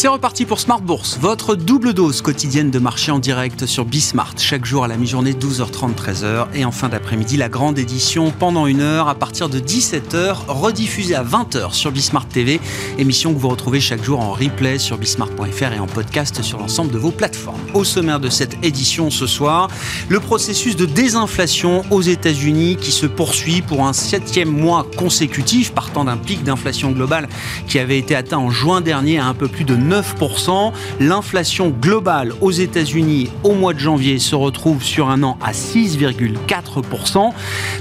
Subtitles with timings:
[0.00, 4.32] C'est reparti pour Smart Bourse, votre double dose quotidienne de marché en direct sur Bismart,
[4.38, 8.66] chaque jour à la mi-journée 12h30 13h et en fin d'après-midi la grande édition pendant
[8.66, 12.62] une heure à partir de 17h rediffusée à 20h sur Bismart TV,
[12.96, 16.92] émission que vous retrouvez chaque jour en replay sur bismart.fr et en podcast sur l'ensemble
[16.92, 17.60] de vos plateformes.
[17.74, 19.68] Au sommaire de cette édition ce soir,
[20.08, 26.04] le processus de désinflation aux États-Unis qui se poursuit pour un septième mois consécutif partant
[26.04, 27.28] d'un pic d'inflation globale
[27.68, 30.72] qui avait été atteint en juin dernier à un peu plus de 9%.
[31.00, 37.30] L'inflation globale aux États-Unis au mois de janvier se retrouve sur un an à 6,4%.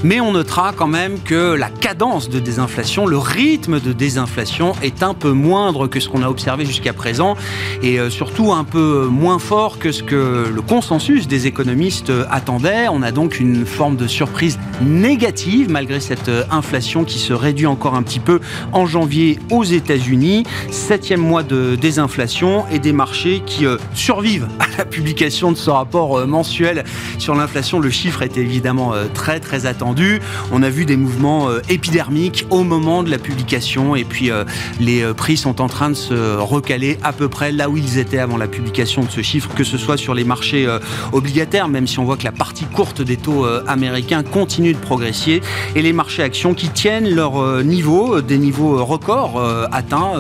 [0.04, 5.04] Mais on notera quand même que la cadence de désinflation, le rythme de désinflation est
[5.04, 7.36] un peu moindre que ce qu'on a observé jusqu'à présent
[7.84, 12.88] et euh, surtout un peu moins fort que ce que le consensus des économistes attendait.
[12.90, 17.68] On a donc une forme de surprise négative malgré cette euh, inflation qui se réduit
[17.68, 18.40] encore un petit peu
[18.72, 20.44] en janvier aux États-Unis.
[20.72, 25.58] Septième mois de désinflation inflation et des marchés qui euh, survivent à la publication de
[25.58, 26.84] ce rapport euh, mensuel
[27.18, 27.80] sur l'inflation.
[27.80, 30.22] Le chiffre était évidemment euh, très très attendu.
[30.52, 34.32] On a vu des mouvements épidermiques au moment de la publication et puis
[34.80, 38.20] les prix sont en train de se recaler à peu près là où ils étaient
[38.20, 40.68] avant la publication de ce chiffre, que ce soit sur les marchés
[41.12, 45.42] obligataires, même si on voit que la partie courte des taux américains continue de progresser,
[45.76, 49.42] et les marchés actions qui tiennent leur niveau, des niveaux records
[49.72, 50.14] atteints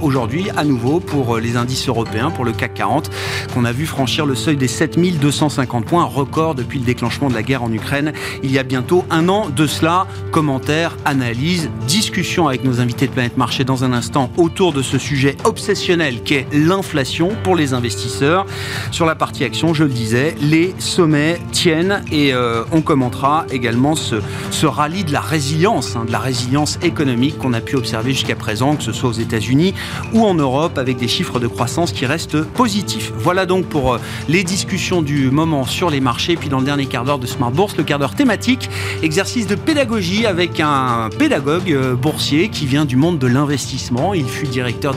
[0.00, 3.10] aujourd'hui à nouveau euh, les indices européens, pour le CAC 40,
[3.54, 7.42] qu'on a vu franchir le seuil des 7250 points, record depuis le déclenchement de la
[7.42, 10.06] guerre en Ukraine il y a bientôt un an de cela.
[10.30, 14.98] Commentaires, analyse, discussion avec nos invités de Planète Marché dans un instant autour de ce
[14.98, 18.46] sujet obsessionnel qu'est l'inflation pour les investisseurs.
[18.90, 23.94] Sur la partie action, je le disais, les sommets tiennent et euh, on commentera également
[23.94, 24.16] ce,
[24.50, 28.36] ce rallye de la résilience, hein, de la résilience économique qu'on a pu observer jusqu'à
[28.36, 29.74] présent, que ce soit aux États-Unis
[30.12, 33.12] ou en Europe, avec des chiffres de croissance qui restent positifs.
[33.16, 33.98] Voilà donc pour euh,
[34.28, 36.36] les discussions du moment sur les marchés.
[36.36, 38.70] Puis dans le dernier quart d'heure de Smart Bourse, le quart d'heure thématique,
[39.02, 44.14] exercice de pédagogie avec un pédagogue euh, boursier qui vient du monde de l'investissement.
[44.14, 44.94] Il fut directeur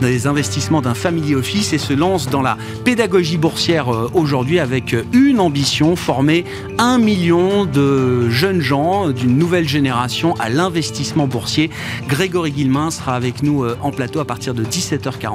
[0.00, 4.94] des investissements d'un family office et se lance dans la pédagogie boursière euh, aujourd'hui avec
[5.12, 6.44] une ambition, former
[6.78, 11.70] un million de jeunes gens d'une nouvelle génération à l'investissement boursier.
[12.06, 15.29] Grégory Guillemin sera avec nous en plateau à partir de 17h40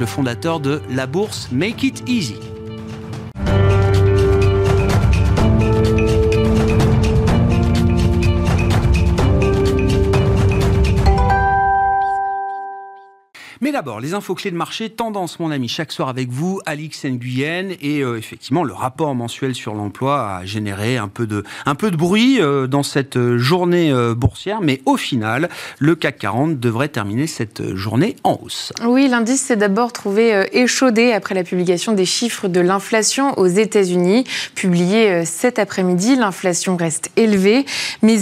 [0.00, 2.36] le fondateur de la bourse Make It Easy.
[13.80, 17.70] D'abord, les infos clés de marché, tendance, mon ami, chaque soir avec vous, Alix Nguyen.
[17.80, 21.90] Et euh, effectivement, le rapport mensuel sur l'emploi a généré un peu de, un peu
[21.90, 24.60] de bruit euh, dans cette euh, journée boursière.
[24.60, 25.48] Mais au final,
[25.78, 28.74] le CAC 40 devrait terminer cette journée en hausse.
[28.84, 34.24] Oui, l'indice s'est d'abord trouvé échaudé après la publication des chiffres de l'inflation aux États-Unis.
[34.54, 37.64] Publié cet après-midi, l'inflation reste élevée,
[38.02, 38.16] mais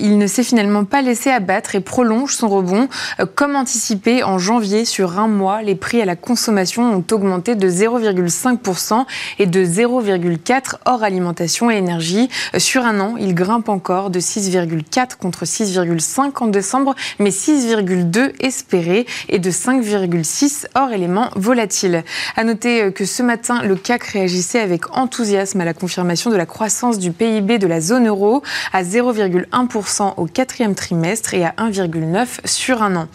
[0.00, 2.88] il ne s'est finalement pas laissé abattre et prolonge son rebond,
[3.36, 7.68] comme anticipé en janvier sur un mois, les prix à la consommation ont augmenté de
[7.68, 9.04] 0,5%
[9.38, 12.28] et de 0,4% hors alimentation et énergie.
[12.56, 19.06] Sur un an, il grimpe encore de 6,4 contre 6,5 en décembre, mais 6,2 espéré
[19.28, 22.04] et de 5,6 hors éléments volatiles.
[22.36, 26.46] À noter que ce matin, le CAC réagissait avec enthousiasme à la confirmation de la
[26.46, 32.26] croissance du PIB de la zone euro à 0,1% au quatrième trimestre et à 1,9
[32.44, 33.08] sur un an.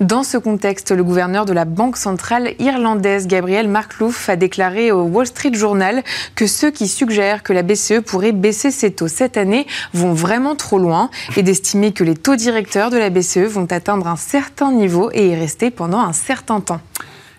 [0.00, 1.02] Dans ce contexte, le
[1.32, 6.02] gouverneur de la Banque centrale irlandaise, Gabriel Marklouf, a déclaré au Wall Street Journal
[6.34, 10.56] que ceux qui suggèrent que la BCE pourrait baisser ses taux cette année vont vraiment
[10.56, 14.72] trop loin et d'estimer que les taux directeurs de la BCE vont atteindre un certain
[14.72, 16.82] niveau et y rester pendant un certain temps.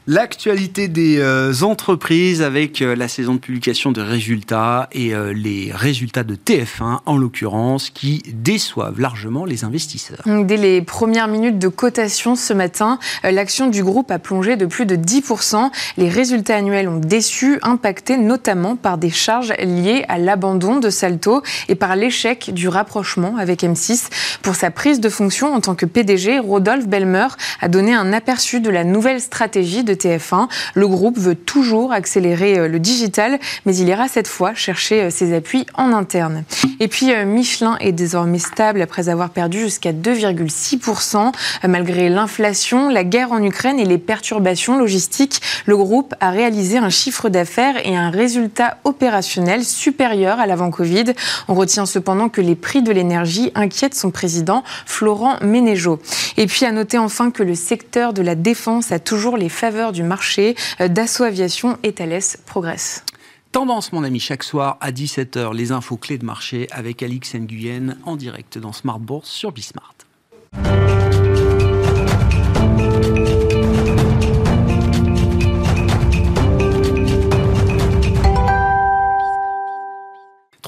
[0.05, 5.71] L'actualité des euh, entreprises avec euh, la saison de publication de résultats et euh, les
[5.73, 10.19] résultats de TF1 en l'occurrence qui déçoivent largement les investisseurs.
[10.25, 14.85] Dès les premières minutes de cotation ce matin, l'action du groupe a plongé de plus
[14.85, 15.71] de 10%.
[15.95, 21.43] Les résultats annuels ont déçu, impactés notamment par des charges liées à l'abandon de Salto
[21.69, 24.09] et par l'échec du rapprochement avec M6.
[24.41, 27.27] Pour sa prise de fonction en tant que PDG, Rodolphe Belmer
[27.61, 30.47] a donné un aperçu de la nouvelle stratégie de de TF1.
[30.73, 35.65] Le groupe veut toujours accélérer le digital, mais il ira cette fois chercher ses appuis
[35.75, 36.43] en interne.
[36.79, 41.31] Et puis Michelin est désormais stable après avoir perdu jusqu'à 2,6%.
[41.67, 46.89] Malgré l'inflation, la guerre en Ukraine et les perturbations logistiques, le groupe a réalisé un
[46.89, 51.13] chiffre d'affaires et un résultat opérationnel supérieur à l'avant Covid.
[51.47, 55.99] On retient cependant que les prix de l'énergie inquiètent son président Florent Ménégeau.
[56.37, 59.82] Et puis à noter enfin que le secteur de la défense a toujours les faveurs
[59.91, 60.55] du marché.
[60.79, 63.03] Dassault Aviation et Thales progressent.
[63.51, 67.97] Tendance, mon ami, chaque soir à 17h, les infos clés de marché avec Alix Nguyen
[68.03, 69.93] en direct dans Smart Bourse sur Bismart.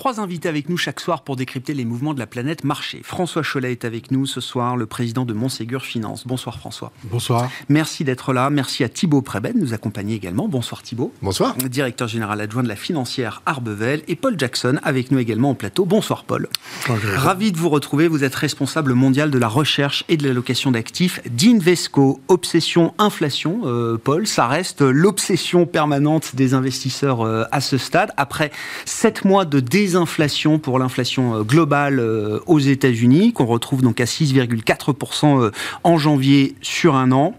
[0.06, 3.02] Trois invités avec nous chaque soir pour décrypter les mouvements de la planète marché.
[3.04, 6.28] François Cholet est avec nous ce soir, le président de Montségur Finance.
[6.28, 6.92] Bonsoir François.
[7.06, 7.50] Bonsoir.
[7.70, 8.52] Merci d'être là.
[8.52, 10.48] Merci à Thibaut Preben de nous accompagner également.
[10.48, 11.12] Bonsoir Thibaut.
[11.24, 11.56] Bonsoir.
[11.56, 15.86] Directeur général adjoint de la financière Arbevel et Paul Jackson avec nous également au plateau.
[15.86, 16.50] Bonsoir Paul.
[16.88, 17.10] Bonjour.
[17.16, 18.08] Ravi de vous retrouver.
[18.08, 22.22] Vous êtes responsable mondial de la recherche et de l'allocation d'actifs d'Invesco.
[22.28, 28.12] Obsession inflation, euh, Paul, ça reste l'obsession permanente des investisseurs euh, à ce stade.
[28.18, 28.52] Après
[28.86, 29.60] sept mois de
[29.96, 35.52] désinflation inflation pour l'inflation euh, globale euh, aux États-Unis, qu'on retrouve donc à 6,4% euh,
[35.84, 37.36] en janvier sur un an.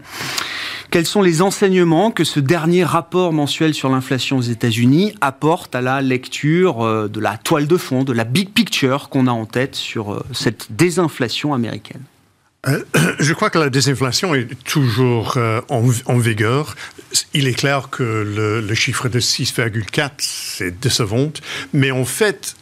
[0.89, 5.81] Quels sont les enseignements que ce dernier rapport mensuel sur l'inflation aux États-Unis apporte à
[5.81, 9.75] la lecture de la toile de fond, de la big picture qu'on a en tête
[9.75, 12.03] sur cette désinflation américaine?
[13.19, 15.37] je crois que la désinflation est toujours
[15.69, 16.75] en, vigueur.
[17.33, 21.31] Il est clair que le, le chiffre de 6,4, c'est décevant,
[21.73, 22.55] mais en fait,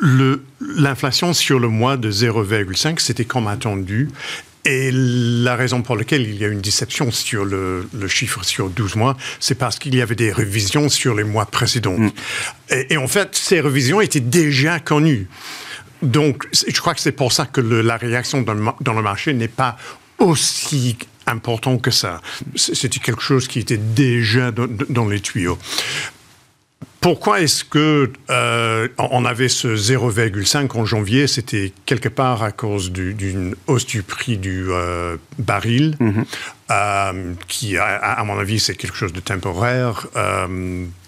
[0.00, 4.08] l'inflation sur le mois de 0,5, c'était comme attendu.
[4.66, 8.96] Et la raison pour laquelle il y a une déception sur le, chiffre sur 12
[8.96, 11.98] mois, c'est parce qu'il y avait des révisions sur les mois précédents.
[11.98, 12.10] Mm.
[12.88, 15.28] Et, en fait, ces révisions étaient déjà connues.
[16.04, 19.76] Donc, je crois que c'est pour ça que la réaction dans le, marché n'est pas
[20.18, 20.96] aussi
[21.26, 22.20] important que ça.
[22.54, 25.58] C'était quelque chose qui était déjà dans les tuyaux.
[27.04, 31.26] Pourquoi est-ce que euh, on avait ce 0,5 en janvier?
[31.26, 36.24] C'était quelque part à cause d'une hausse du prix du euh, baril, mhm.
[36.70, 40.06] euh, qui, à, mon avis, c'est quelque chose de temporaire.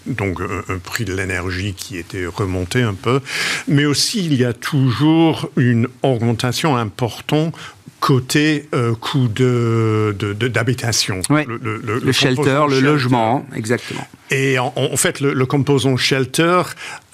[0.07, 3.21] Donc un, prix de l'énergie qui était remonté un peu,
[3.67, 7.55] mais aussi il y a toujours une augmentation importante
[7.99, 8.69] côté
[9.01, 10.15] coût de,
[10.47, 11.21] d'habitation.
[11.29, 14.07] Le, le, shelter, le logement, exactement.
[14.29, 16.61] Et en, fait, le, composant shelter,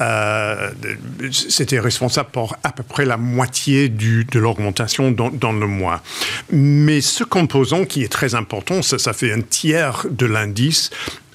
[0.02, 0.72] euh,
[1.32, 6.02] c'était responsable pour à peu près la moitié du, de l'augmentation dans, dans, le mois.
[6.52, 10.90] Mais ce composant qui est très important, ça, ça fait un tiers de l'indice,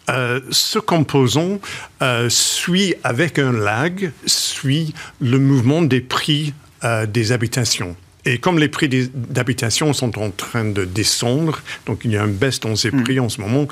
[0.09, 1.61] euh, ce composant
[2.03, 7.97] euh, suit avec un lag, suit le mouvement des prix euh, des habitations.
[8.25, 12.35] Et comme les prix d'habitation sont en train de descendre, donc il y a une
[12.35, 13.03] baisse dans ces hmm.
[13.03, 13.67] prix en ce moment,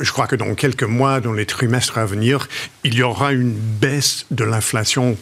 [0.00, 2.48] je crois que dans quelques mois, dans les trimestres à venir,
[2.84, 5.16] il y aura une baisse de l'inflation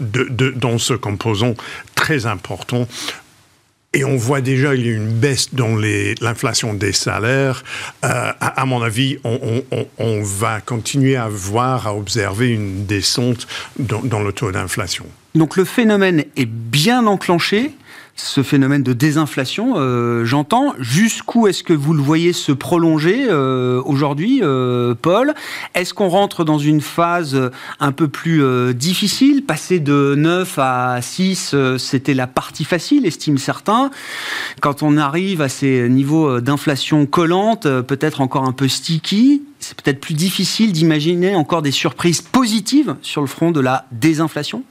[0.00, 1.54] de, dans ce composant
[1.94, 2.86] très important.
[3.96, 7.64] Et on voit déjà il y a une baisse dans l'inflation des salaires.
[8.04, 13.46] Euh, à, mon avis, on, va continuer à voir, à observer une descente
[13.78, 15.06] dans, dans le taux d'inflation.
[15.34, 17.72] Donc le phénomène est bien enclenché
[18.16, 20.74] ce phénomène de désinflation, euh, j'entends.
[20.78, 25.34] Jusqu'où est-ce que vous le voyez se prolonger euh, aujourd'hui, euh, Paul?
[25.74, 31.54] Est-ce qu'on rentre dans une phase un peu plus difficile Passer de 9 à 6,
[31.78, 33.90] c'était la partie facile, estiment certains.
[34.60, 40.00] Quand on arrive à ces niveaux d'inflation collante, peut-être encore un peu sticky, c'est peut-être
[40.00, 44.64] plus difficile d'imaginer encore des surprises positives sur le front de la désinflation?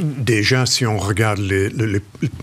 [0.00, 1.40] Déjà, si on regarde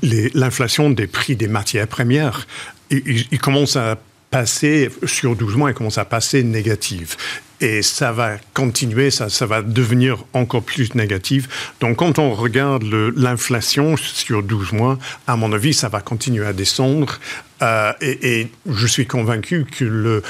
[0.01, 2.47] l'inflation des prix des matières premières,
[2.89, 3.97] il, commence à
[4.31, 7.17] passer, sur 12 mois, il commence à passer négatif.
[7.61, 11.73] Et ça va continuer, ça, va devenir encore plus négatif.
[11.81, 12.83] Donc, quand on regarde
[13.17, 17.19] l'inflation sur 12 mois, à mon avis, ça va continuer à descendre.
[17.61, 20.21] Euh, et, je suis convaincu que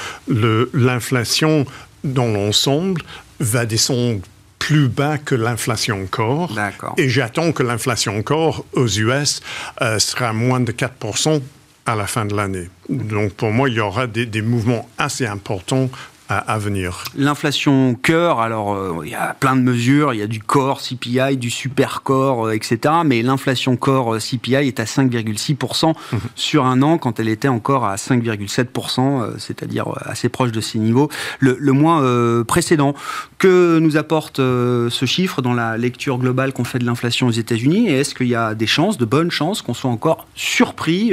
[0.74, 1.66] l'inflation
[2.02, 3.02] dans l'ensemble
[3.38, 4.22] va descendre
[4.60, 6.56] plus bas que l'inflation encore.
[6.96, 9.40] Et j'attends que l'inflation encore aux US
[9.82, 11.42] euh, sera moins de 4%
[11.86, 12.68] à la fin de l'année.
[12.88, 15.90] Donc pour moi, il y aura des, mouvements assez importants
[16.30, 17.04] à, venir.
[17.16, 20.80] L'inflation cœur, alors euh, il y a plein de mesures, il y a du core
[20.80, 22.78] CPI, du super core, euh, etc.
[23.04, 26.20] Mais l'inflation core euh, CPI est à 5,6% mhm.
[26.36, 31.08] sur un an quand elle était encore à 5,7%, c'est-à-dire assez proche de ces niveaux
[31.40, 32.04] le, le mois
[32.44, 32.94] précédent.
[33.38, 37.88] Que nous apporte ce chiffre dans la lecture globale qu'on fait de l'inflation aux États-Unis
[37.88, 41.12] Et est-ce qu'il y a des chances, de bonnes chances, qu'on soit encore surpris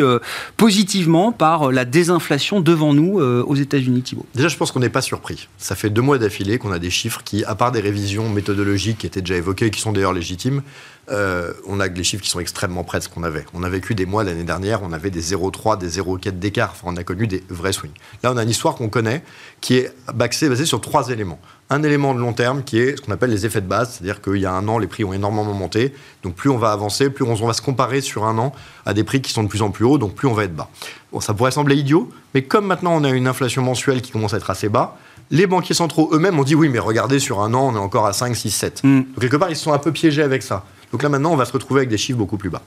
[0.58, 4.26] positivement par la désinflation devant nous aux États-Unis, Thibault?
[4.36, 5.48] Déjà, je pense qu'on n'est pas surpris.
[5.58, 9.00] Ça fait deux mois d'affilée qu'on a des chiffres qui, à part des révisions méthodologiques
[9.00, 10.62] qui étaient déjà évoquées qui sont d'ailleurs légitimes,
[11.10, 13.46] euh, on a des chiffres qui sont extrêmement près de ce qu'on avait.
[13.54, 16.76] On a vécu des mois l'année dernière, on avait des 0,3, des 0,4 d'écart.
[16.84, 17.94] On a connu des vrais swings.
[18.24, 19.24] Là, on a une histoire qu'on connaît
[19.62, 21.40] qui est basée sur trois éléments.
[21.70, 24.22] Un élément de long terme qui est ce qu'on appelle les effets de base, c'est-à-dire
[24.22, 25.94] qu'il y a un an, les prix ont énormément monté.
[26.24, 28.54] Donc plus on va avancer, plus on, va se comparer sur un an
[28.86, 30.56] à des prix qui sont de plus en plus hauts, donc plus on va être
[30.56, 30.70] bas.
[31.12, 34.34] Bon, ça pourrait sembler idiot, mais comme maintenant on a une inflation mensuelle qui commence
[34.34, 34.98] à être assez bas,
[35.30, 38.06] les banquiers centraux eux-mêmes ont dit oui, mais regardez, sur un an, on est encore
[38.06, 38.82] à 5, 6, 7.
[38.84, 40.64] Donc quelque part, ils se sont un peu piégés avec ça.
[40.94, 42.62] Donc là maintenant, on va se retrouver avec des chiffres beaucoup plus bas.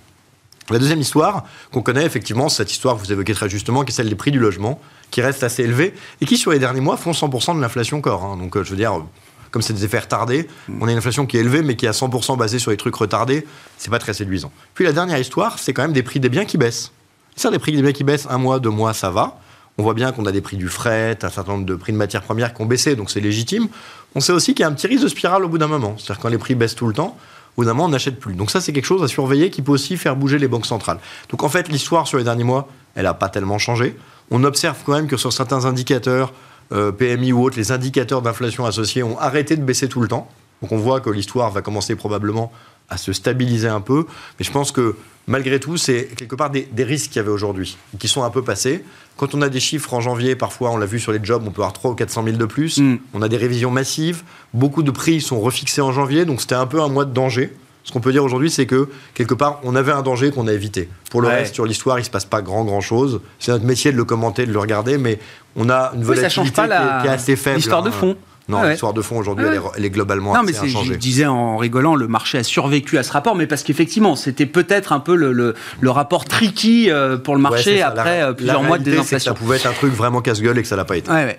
[0.71, 3.95] La deuxième histoire qu'on connaît effectivement, cette histoire que vous évoquez très justement, qui est
[3.95, 6.97] celle des prix du logement, qui reste assez élevés et qui sur les derniers mois
[6.97, 8.25] font 100% de l'inflation corps.
[8.25, 8.37] Hein.
[8.37, 9.03] Donc euh, je veux dire,
[9.51, 10.49] comme c'est des effets retardés,
[10.81, 12.77] on a une inflation qui est élevée mais qui est à 100% basée sur les
[12.77, 13.47] trucs retardés,
[13.79, 14.53] c'est pas très séduisant.
[14.75, 16.93] Puis la dernière histoire, c'est quand même des prix des biens qui baissent.
[17.37, 19.39] Ça, des prix des biens qui baissent un mois, deux mois, ça va.
[19.79, 21.97] On voit bien qu'on a des prix du fret, un certain nombre de prix de
[21.97, 23.69] matières premières qui ont baissé, donc c'est légitime.
[24.15, 25.95] On sait aussi qu'il y a un petit risque de spirale au bout d'un moment.
[25.97, 27.17] C'est-à-dire quand les prix baissent tout le temps,
[27.57, 28.35] au d'un moment, on n'achète plus.
[28.35, 30.99] Donc ça, c'est quelque chose à surveiller qui peut aussi faire bouger les banques centrales.
[31.29, 33.97] Donc en fait, l'histoire sur les derniers mois, elle n'a pas tellement changé.
[34.31, 36.33] On observe quand même que sur certains indicateurs,
[36.73, 40.29] euh, PMI ou autres, les indicateurs d'inflation associés ont arrêté de baisser tout le temps.
[40.63, 42.53] Donc on voit que l'histoire va commencer probablement
[42.89, 44.07] à se stabiliser un peu.
[44.39, 47.79] Mais je pense que malgré tout, c'est quelque part des, risques qu'il y avait aujourd'hui,
[47.99, 48.85] qui sont un peu passés.
[49.21, 51.51] Quand on a des chiffres en janvier, parfois, on l'a vu sur les jobs, on
[51.51, 52.79] peut avoir 300 ou 400 000 de plus.
[52.79, 53.01] Mm.
[53.13, 54.23] On a des révisions massives.
[54.55, 57.55] Beaucoup de prix sont refixés en janvier, donc c'était un peu un mois de danger.
[57.85, 60.55] Ce qu'on peut dire aujourd'hui, c'est que quelque part, on avait un danger qu'on a
[60.55, 60.89] évité.
[61.11, 63.21] Pour le reste, sur l'histoire, il ne se passe pas grand grand chose.
[63.39, 65.19] C'est notre métier de le commenter, de le regarder, mais
[65.55, 67.57] on a une volatilité qui, est, assez faible.
[67.57, 67.93] L'histoire de hein.
[67.93, 68.17] fond.
[68.51, 72.09] Non, l'histoire de fond aujourd'hui, elle, est globalement non, mais Je disais en rigolant, le
[72.09, 75.91] marché a survécu à ce rapport, mais parce qu'effectivement, c'était peut-être un peu le, le,
[75.91, 79.33] rapport tricky euh, pour le marché après euh, plusieurs mois de désinflation.
[79.33, 81.11] ça pouvait être un truc vraiment casse-gueule et que ça l'a pas été.
[81.11, 81.33] Euh,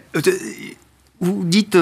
[1.23, 1.77] vous dites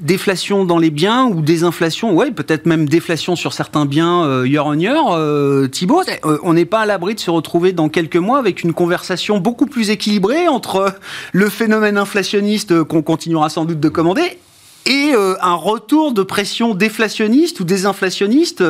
[0.00, 4.72] déflation dans les biens ou désinflation, ouais, peut-être même déflation sur certains biens year on
[4.72, 5.70] year.
[5.70, 6.04] Thibault,
[6.42, 9.66] on n'est pas à l'abri de se retrouver dans quelques mois avec une conversation beaucoup
[9.66, 10.94] plus équilibrée entre
[11.32, 14.38] le phénomène inflationniste qu'on continuera sans doute de commander
[14.88, 18.64] et euh, un retour de pression déflationniste ou désinflationniste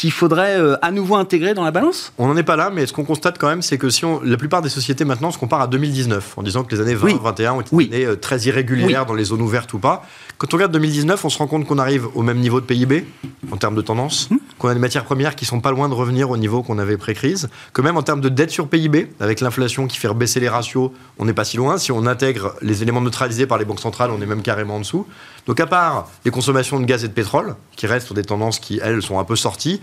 [0.00, 2.14] qu'il faudrait euh, à nouveau intégrer dans la balance?
[2.16, 4.22] On n'en est pas là, mais ce qu'on constate quand même, c'est que si on,
[4.22, 7.08] la plupart des sociétés maintenant se comparent à 2019, en disant que les années 20
[7.08, 7.90] 2021 ont été oui.
[7.92, 10.06] années euh, très irrégulières dans les zones ouvertes ou pas.
[10.38, 13.04] Quand on regarde 2019, on se rend compte qu'on arrive au même niveau de PIB
[13.52, 14.38] en termes de tendance, hmm.
[14.58, 16.96] qu'on a des matières premières qui sont pas loin de revenir au niveau qu'on avait
[16.96, 20.48] pré-crise, que même en termes de dette sur PIB, avec l'inflation qui fait baisser les
[20.48, 21.76] ratios, on n'est pas si loin.
[21.76, 24.80] Si on intègre les éléments neutralisés par les banques centrales, on est même carrément en
[24.80, 25.06] dessous.
[25.46, 28.58] Donc à part les consommations de gaz et de pétrole, qui restent sur des tendances
[28.58, 29.80] qui, elles, sont un peu sorties,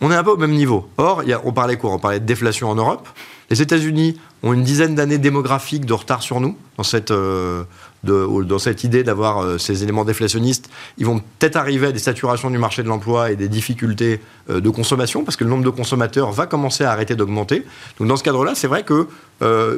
[0.00, 0.88] on est un peu au même niveau.
[0.98, 1.92] Or, on parlait quoi?
[1.92, 3.08] On parlait de déflation en Europe.
[3.48, 7.64] Les États-Unis ont une dizaine d'années démographiques de retard sur nous dans cette, euh,
[8.02, 10.68] dans cette idée d'avoir euh, ces éléments déflationnistes.
[10.98, 14.20] Ils vont peut-être arriver à des saturations du marché de l'emploi et des difficultés
[14.50, 17.64] euh, de consommation parce que le nombre de consommateurs va commencer à arrêter d'augmenter.
[17.98, 19.08] Donc dans ce cadre-là, c'est vrai que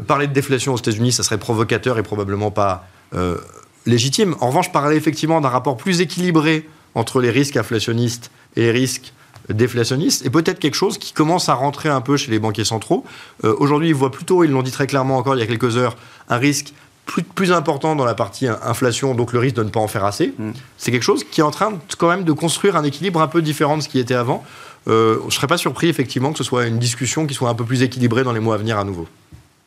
[0.07, 2.87] parler de déflation aux États-Unis, ça serait provocateur et probablement pas
[3.87, 4.37] légitime.
[4.41, 9.13] En revanche, parler effectivement d'un rapport plus équilibré entre les risques inflationnistes et les risques
[9.49, 13.05] déflationnistes est peut-être quelque chose qui commence à rentrer un peu chez les banquiers centraux.
[13.45, 15.77] Euh, aujourd'hui, ils voient plutôt, ils l'ont dit très clairement encore il y a quelques
[15.77, 15.97] heures,
[16.29, 16.73] un risque
[17.07, 20.05] plus, plus important dans la partie inflation, donc le risque de ne pas en faire
[20.05, 20.35] assez.
[20.39, 20.51] Mm.
[20.77, 23.43] C'est quelque chose qui est en train quand même de construire un équilibre un peu
[23.43, 24.45] différent de ce qui était avant.
[24.87, 27.55] Euh, je ne serais pas surpris effectivement que ce soit une discussion qui soit un
[27.55, 29.09] peu plus équilibrée dans les mois à venir à nouveau.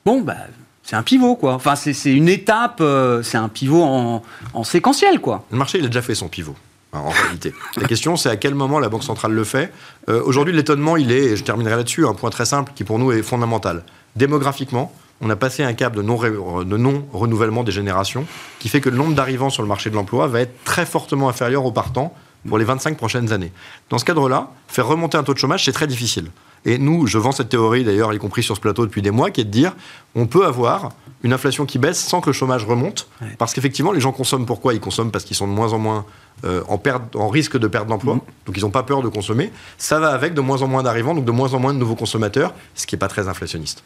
[0.05, 0.35] Bon, bah,
[0.83, 1.53] c'est un pivot, quoi.
[1.53, 4.23] Enfin, c'est une étape, euh, c'est un pivot en,
[4.53, 5.45] en, séquentiel, quoi.
[5.51, 6.55] Le marché, il a déjà fait son pivot.
[6.99, 7.53] En réalité.
[7.77, 9.71] La question, c'est à quel moment la Banque centrale le fait.
[10.09, 12.99] Euh, aujourd'hui, l'étonnement, il est, et je terminerai là-dessus, un point très simple qui pour
[12.99, 13.83] nous est fondamental.
[14.15, 18.25] Démographiquement, on a passé un cap de non-renouvellement des générations
[18.59, 21.29] qui fait que le nombre d'arrivants sur le marché de l'emploi va être très fortement
[21.29, 22.13] inférieur au partant
[22.47, 23.51] pour les 25 prochaines années.
[23.89, 26.31] Dans ce cadre-là, faire remonter un taux de chômage, c'est très difficile.
[26.65, 29.31] Et nous, je vends cette théorie d'ailleurs, y compris sur ce plateau depuis des mois,
[29.31, 29.75] qui est de dire
[30.15, 30.91] on peut avoir
[31.23, 33.07] une inflation qui baisse sans que le chômage remonte.
[33.37, 34.73] Parce qu'effectivement, les gens consomment pourquoi?
[34.73, 36.05] Ils consomment parce qu'ils sont de moins en moins
[36.45, 38.15] euh, en, perte, en risque de perte d'emploi.
[38.15, 38.21] Mm.
[38.47, 39.51] Donc ils n'ont pas peur de consommer.
[39.77, 41.95] Ça va avec de moins en moins d'arrivants, donc de moins en moins de nouveaux
[41.95, 43.83] consommateurs, ce qui n'est pas très inflationniste.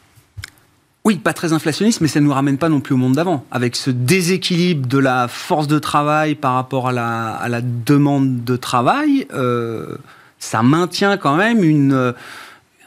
[1.04, 3.46] Oui, pas très inflationniste, mais ça ne nous ramène pas non plus au monde d'avant.
[3.52, 8.44] Avec ce déséquilibre de la force de travail par rapport à la, à la demande
[8.44, 9.98] de travail, euh,
[10.40, 12.14] ça maintient quand même une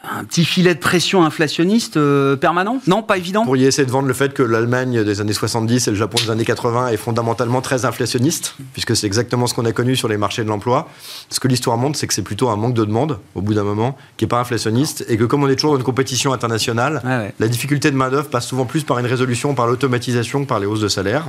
[0.03, 2.79] un petit filet de pression inflationniste euh, permanent?
[2.87, 5.87] Non, pas évident Vous pourriez essayer de vendre le fait que l'Allemagne des années 70
[5.87, 9.65] et le Japon des années 80 est fondamentalement très inflationniste, puisque c'est exactement ce qu'on
[9.65, 10.89] a connu sur les marchés de l'emploi.
[11.29, 13.63] Ce que l'histoire montre, c'est que c'est plutôt un manque de demande, au bout d'un
[13.63, 17.31] moment, qui n'est pas inflationniste, et que comme on est toujours dans une compétition internationale,
[17.39, 20.65] la difficulté de main-d'œuvre passe souvent plus par une résolution, par l'automatisation que par les
[20.65, 21.25] hausses de salaire.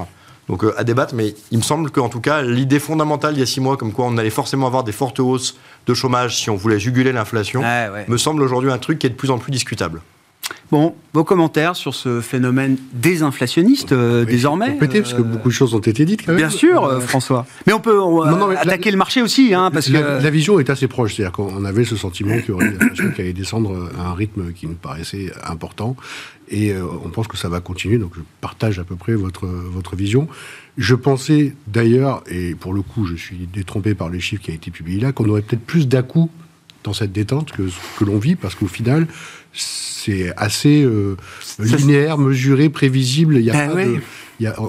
[0.51, 3.43] Donc euh, à débattre, mais il me semble qu'en tout cas, l'idée fondamentale il y
[3.43, 6.51] a six mois, comme quoi on allait forcément avoir des fortes hausses de chômage si
[6.51, 7.63] on voulait juguler l'inflation,
[8.09, 10.03] me semble aujourd'hui un truc qui est de plus en plus discutable.
[10.71, 15.75] Bon, vos commentaires sur ce phénomène désinflationniste euh, désormais Compléter, parce que beaucoup de choses
[15.75, 16.37] ont été dites quand même.
[16.37, 17.47] Bien sûr, euh, François.
[17.67, 17.99] Mais on peut
[18.57, 20.23] attaquer le marché aussi, hein, parce la, que...
[20.23, 23.11] La vision est assez proche, c'est-à-dire qu'on avait ce sentiment qu'il y aurait une inflation
[23.11, 25.97] qui allait descendre à un rythme qui nous paraissait important,
[26.49, 29.47] et euh, on pense que ça va continuer, donc je partage à peu près votre,
[29.47, 30.29] votre vision.
[30.79, 34.55] Je pensais d'ailleurs, et pour le coup je suis détrompé par les chiffres qui ont
[34.55, 36.03] été publiés là, qu'on aurait peut-être plus dà
[36.83, 37.63] dans cette détente que,
[37.99, 39.07] que l'on vit, parce qu'au final,
[39.53, 41.17] c'est assez euh,
[41.59, 43.37] linéaire, mesuré, prévisible.
[43.37, 44.01] Il y a ben pas de,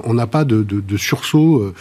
[0.04, 1.58] on n'a pas de, sursaut.
[1.58, 1.74] Euh,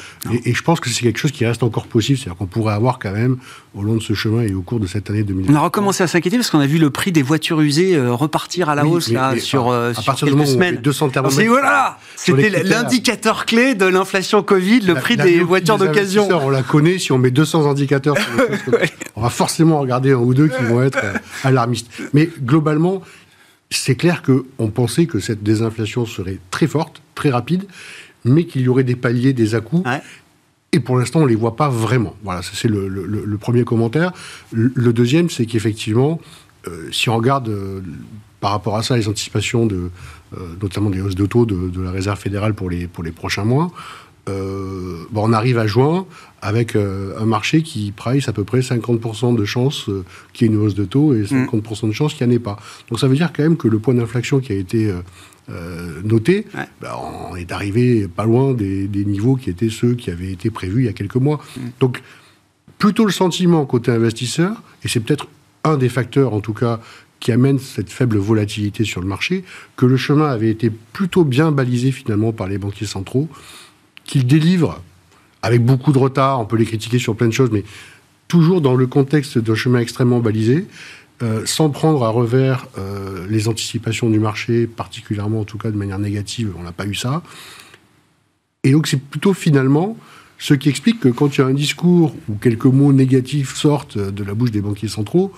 [0.46, 2.18] et, je pense que c'est quelque chose qui reste encore possible.
[2.18, 3.38] C'est-à-dire qu'on pourrait avoir quand même,
[3.76, 5.52] au long de ce chemin et au cours de cette année 2020.
[5.52, 8.14] On a recommencé à s'inquiéter parce qu'on a vu le prix des voitures usées euh,
[8.14, 10.78] repartir à la hausse là, sur, à partir quelques semaines.
[10.78, 11.12] 200
[11.48, 16.28] voilà C'était l'indicateur clé de l'inflation Covid, le prix des voitures d'occasion.
[16.32, 17.00] On la connaît.
[17.00, 18.74] Si on met 200 indicateurs sur
[19.16, 21.00] on va forcément regarder un ou deux qui vont être
[21.44, 21.92] alarmistes.
[22.14, 23.02] Mais globalement,
[23.72, 27.66] c'est clair qu'on pensait que cette désinflation serait très forte, très rapide,
[28.26, 29.88] mais qu'il y aurait des paliers, des à-coups.
[30.74, 32.16] Et pour l'instant, on ne les voit pas vraiment.
[32.24, 34.14] Voilà, c'est le, premier commentaire.
[34.52, 36.20] Le, deuxième, c'est qu'effectivement,
[36.68, 37.82] euh, si on regarde euh,
[38.40, 39.90] par rapport à ça les anticipations, de,
[40.38, 43.12] euh, notamment des hausses de taux de, de, la Réserve fédérale pour les, pour les
[43.12, 43.72] prochains mois,
[44.28, 46.06] bon, on arrive à juin
[46.42, 50.54] avec un marché qui price à peu près 50% de chances euh, qu'il y ait
[50.54, 52.58] une hausse de taux et 50% de chances qu'il n'y en ait pas.
[52.90, 54.90] Donc ça veut dire quand même que le point d'inflexion qui a été
[56.04, 56.46] noté,
[56.80, 57.00] bah,
[57.32, 60.86] on est arrivé pas loin des, niveaux qui étaient ceux qui avaient été prévus il
[60.86, 61.42] y a quelques mois.
[61.58, 61.62] Mm.
[61.80, 62.02] Donc
[62.78, 65.28] plutôt le sentiment côté investisseur, et c'est peut-être
[65.64, 66.80] un des facteurs en tout cas
[67.20, 69.44] qui amène cette faible volatilité sur le marché,
[69.76, 73.30] que le chemin avait été plutôt bien balisé finalement par les banquiers centraux
[74.04, 74.82] qu'ils délivrent
[75.42, 77.64] avec beaucoup de retard, on peut les critiquer sur plein de choses, mais
[78.28, 80.66] toujours dans le contexte d'un chemin extrêmement balisé,
[81.22, 85.78] euh, sans prendre à revers euh, les anticipations du marché, particulièrement en tout cas de
[85.78, 87.22] manière négative, on n'a pas eu ça.
[88.64, 89.98] Et donc c'est plutôt finalement
[90.38, 93.98] ce qui explique que quand il y a un discours où quelques mots négatifs sortent
[93.98, 95.32] de la bouche des banquiers centraux,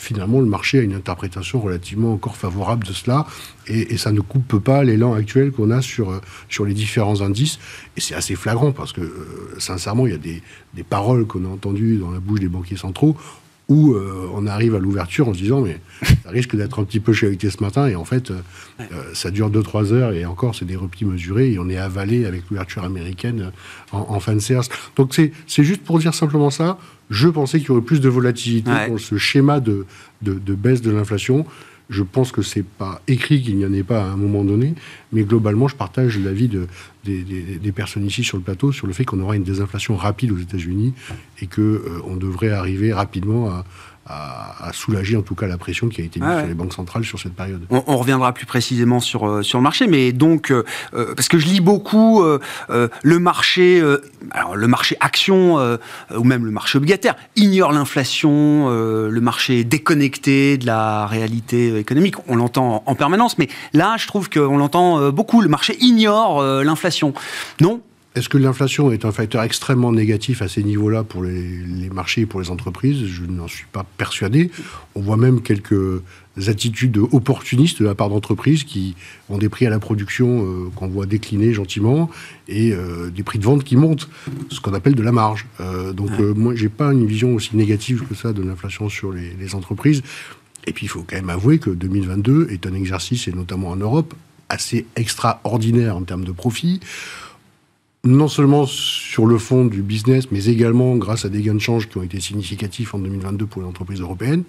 [0.00, 3.26] finalement, le marché a une interprétation relativement encore favorable de cela,
[3.66, 7.58] et, ça ne coupe pas l'élan actuel qu'on a sur, euh, sur les différents indices.
[7.96, 9.02] Et c'est assez flagrant, parce que,
[9.58, 10.42] sincèrement, il y a des,
[10.74, 13.16] des paroles qu'on a entendues dans la bouche des banquiers centraux
[13.70, 15.78] où euh, on arrive à l'ouverture en se disant mais
[16.24, 18.32] ça risque d'être un petit peu chalité ce matin et en fait
[19.14, 22.42] ça dure 2-3 heures et encore c'est des replis mesurés et on est avalé avec
[22.50, 23.52] l'ouverture américaine
[23.92, 24.68] en, fin de séance.
[24.96, 26.78] Donc c'est juste pour dire simplement ça,
[27.10, 29.86] je pensais qu'il y aurait plus de volatilité dans ce schéma de,
[30.22, 31.44] de, baisse de l'inflation.
[31.90, 34.74] Je pense que c'est pas écrit qu'il n'y en ait pas à un moment donné,
[35.12, 36.68] mais globalement, je partage l'avis de,
[37.04, 40.32] des, des, personnes ici sur le plateau sur le fait qu'on aura une désinflation rapide
[40.32, 40.94] aux États-Unis
[41.40, 43.64] et que euh, on devrait arriver rapidement à,
[44.06, 47.04] à, soulager en tout cas la pression qui a été mise sur les banques centrales
[47.04, 47.62] sur cette période.
[47.70, 51.38] On, reviendra plus précisément sur, euh, sur le marché, mais donc, euh, euh, parce que
[51.38, 52.22] je lis beaucoup
[52.68, 53.82] le marché,
[54.30, 55.56] alors le marché action
[56.14, 62.16] ou même le marché obligataire ignore l'inflation, le marché est déconnecté de la réalité économique.
[62.28, 65.40] On l'entend en permanence, mais là, je trouve qu'on l'entend beaucoup.
[65.40, 67.12] Le marché ignore l'inflation.
[67.60, 67.82] Non
[68.16, 72.26] est-ce que l'inflation est un facteur extrêmement négatif à ces niveaux-là pour les, marchés et
[72.26, 73.06] pour les entreprises?
[73.06, 74.50] Je n'en suis pas persuadé.
[74.96, 76.02] On voit même quelques
[76.48, 78.96] attitudes opportunistes de la part d'entreprises qui
[79.28, 82.10] ont des prix à la production euh, qu'on voit décliner gentiment
[82.48, 84.08] et euh, des prix de vente qui montent,
[84.50, 85.46] ce qu'on appelle de la marge.
[85.60, 89.34] Euh, donc moi, j'ai pas une vision aussi négative que ça de l'inflation sur les,
[89.38, 90.02] les entreprises.
[90.66, 93.76] Et puis il faut quand même avouer que 2022 est un exercice, et notamment en
[93.76, 94.14] Europe,
[94.48, 96.80] assez extraordinaire en termes de profit
[98.04, 101.88] non seulement sur le fond du business, mais également grâce à des gains de change
[101.88, 104.44] qui ont été significatifs en 2022 pour les entreprises européennes.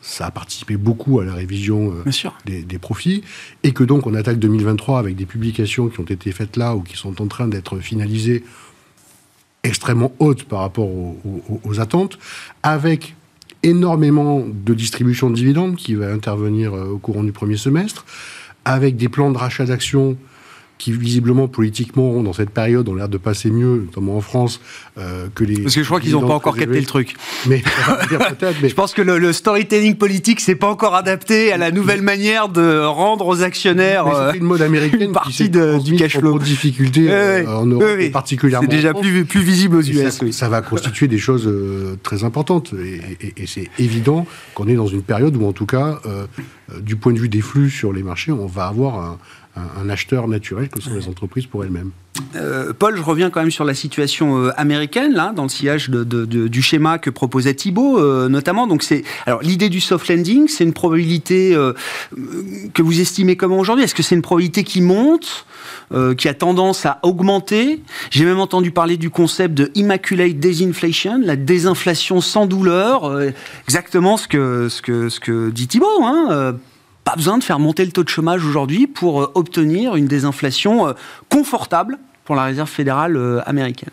[0.00, 3.24] Ça a participé beaucoup à la révision euh, des, profits.
[3.62, 6.82] Et que donc on attaque 2023 avec des publications qui ont été faites là ou
[6.82, 8.44] qui sont en train d'être finalisées
[9.64, 12.18] extrêmement hautes par rapport aux, attentes,
[12.62, 13.16] avec
[13.62, 18.04] énormément de distribution de dividendes qui va intervenir euh, au courant du premier semestre,
[18.66, 20.18] avec des plans de rachat d'actions
[20.78, 24.60] qui visiblement politiquement dans cette période ont l'air de passer mieux, notamment en France,
[24.98, 25.62] euh, que les.
[25.62, 27.14] Parce que je crois qu'ils n'ont pas encore capté le truc.
[27.46, 27.62] Mais,
[28.10, 28.18] mais...
[28.68, 32.84] je pense que le, storytelling politique s'est pas encore adapté à la nouvelle manière de
[32.84, 34.06] rendre aux actionnaires.
[34.32, 36.38] C'est une mode américaine une partie de, du cash flow.
[36.38, 38.68] difficulté euh, en Europe particulièrement.
[38.68, 40.10] C'est déjà plus, plus visible aux US.
[40.10, 44.66] Ça, ça, va constituer des choses euh, très importantes et, et, et c'est évident qu'on
[44.66, 46.00] est dans une période où en tout cas,
[46.80, 49.18] du point de vue des flux sur les marchés, on va avoir un
[49.56, 51.90] un, acheteur naturel que sont les entreprises pour elles-mêmes.
[52.36, 55.90] Euh, Paul, je reviens quand même sur la situation euh, américaine, là, dans le sillage
[55.90, 58.66] du schéma que proposait Thibault, euh, notamment.
[58.66, 61.56] Donc, c'est alors l'idée du soft landing, c'est une probabilité
[62.74, 63.84] que vous estimez comment aujourd'hui?
[63.84, 65.46] Est-ce que c'est une probabilité qui monte,
[66.16, 67.82] qui a tendance à augmenter?
[68.10, 73.20] J'ai même entendu parler du concept de immaculate disinflation, la désinflation sans douleur,
[73.64, 76.02] exactement ce que ce que ce que dit Thibault.
[76.02, 76.56] Hein,
[77.04, 80.88] pas besoin de faire monter le taux de chômage aujourd'hui pour euh, obtenir une désinflation
[80.88, 80.92] euh,
[81.28, 83.90] confortable pour la Réserve fédérale euh, américaine.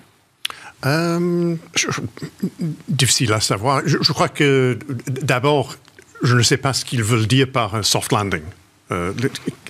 [2.87, 3.81] difficile à savoir.
[3.85, 4.79] Je, crois que
[5.21, 5.75] d'abord,
[6.23, 8.43] je ne sais pas ce qu'ils veulent dire par un soft landing.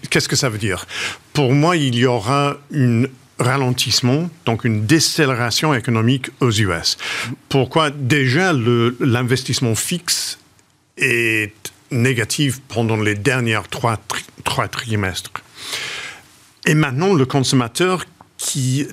[0.10, 0.88] Qu'est-ce que ça veut dire?
[1.34, 3.04] Pour moi, il y aura un
[3.38, 6.98] ralentissement, donc une décélération économique aux US.
[7.50, 7.92] Pourquoi?
[7.92, 8.52] Déjà,
[9.00, 10.40] l'investissement fixe
[10.98, 11.54] est
[11.92, 14.00] négative pendant les dernières trois,
[14.44, 15.32] trois trimestres.
[16.66, 18.06] Et maintenant, le consommateur
[18.38, 18.88] qui,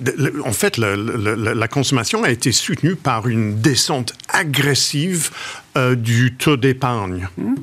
[0.45, 5.31] en fait, la, consommation a été soutenue par une descente agressive
[5.75, 7.27] euh, du taux d'épargne.
[7.37, 7.55] Mmh.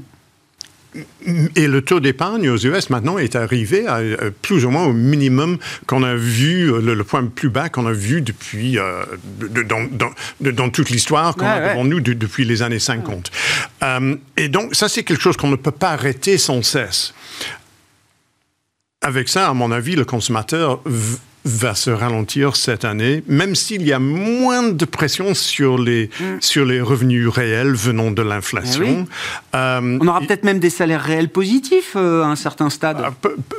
[1.56, 4.92] Et le taux d'épargne aux US maintenant est arrivé à, euh, plus ou moins au
[4.92, 9.04] minimum qu'on a vu, euh, le, point plus bas qu'on a vu depuis, euh,
[10.40, 13.30] dans, toute l'histoire qu'on a devant nous depuis les années 50.
[14.37, 17.14] et donc, ça, c'est quelque chose qu'on ne peut pas arrêter sans cesse.
[19.02, 20.80] Avec ça, à mon avis, le consommateur
[21.46, 26.40] va se ralentir cette année, même s'il y a moins de pression sur les, mm.
[26.40, 29.06] sur les revenus réels venant de l'inflation.
[29.06, 32.98] Eh euh, On aura peut-être même des salaires réels positifs euh, à un certain stade.
[33.02, 33.12] Ah,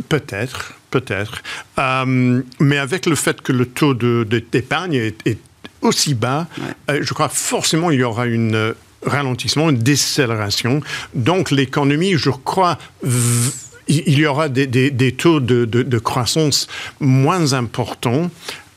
[0.09, 1.41] peut-être, peut-être.
[1.79, 5.39] Euh, mais avec le fait que le taux d'épargne de, est, est,
[5.81, 6.47] aussi bas,
[6.89, 8.73] je crois forcément il y aura une
[9.05, 10.81] ralentissement, une décélération.
[11.13, 12.77] Donc l'économie, je crois,
[13.87, 16.67] il y aura des, taux de, croissance
[16.99, 18.29] moins importants.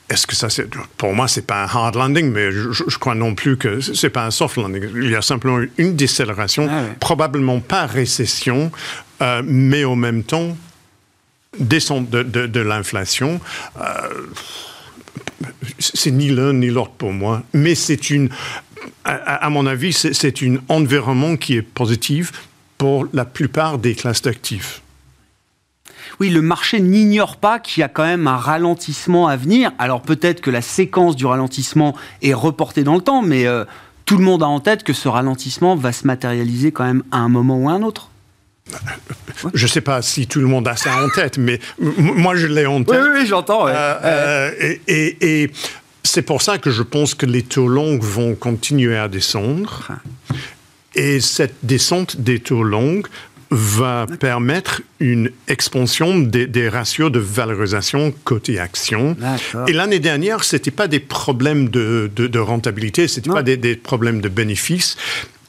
[0.09, 3.33] Est-ce que ça, c'est, pour moi, c'est pas un hard landing, mais je, crois non
[3.33, 4.83] plus que c'est pas un soft landing.
[4.95, 8.71] Il y a simplement une décélération, ah probablement pas récession,
[9.21, 10.57] euh, mais en même temps,
[11.57, 13.39] descente de, l'inflation.
[13.79, 13.83] Euh,
[15.79, 18.29] c'est ni l'un ni l'autre pour moi, mais c'est une,
[19.05, 22.33] à, à mon avis, c'est un environnement qui est positif
[22.77, 24.80] pour la plupart des classes d'actifs
[26.21, 29.71] oui, le marché n'ignore pas qu'il y a quand même un ralentissement à venir.
[29.79, 33.65] Alors peut-être que la séquence du ralentissement est reportée dans le temps, mais euh,
[34.05, 37.17] tout le monde a en tête que ce ralentissement va se matérialiser quand même à
[37.17, 38.11] un moment ou à un autre.
[39.55, 42.45] Je ne sais pas si tout le monde a ça en tête, mais moi je
[42.45, 43.01] l'ai en tête.
[43.01, 43.67] Oui, oui, j'entends.
[43.67, 45.49] Euh, euh, et,
[46.03, 49.87] c'est pour ça que je pense que les taux longs vont continuer à descendre.
[50.93, 53.01] Et cette descente des taux longs
[53.51, 59.17] va permettre une expansion des, ratios de valorisation côté action.
[59.67, 64.21] Et l'année dernière, ce n'était pas des problèmes de, rentabilité, ce n'était pas des, problèmes
[64.21, 64.97] de bénéfices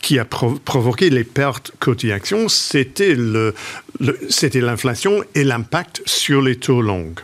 [0.00, 3.14] qui a provoqué les pertes côté action, c'était
[4.00, 7.14] l'inflation et l'impact sur les taux longs.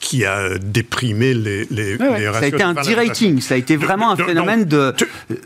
[0.00, 2.32] Qui a déprimé les, les, ratios.
[2.32, 4.94] Ça a été un de ça a été vraiment un phénomène de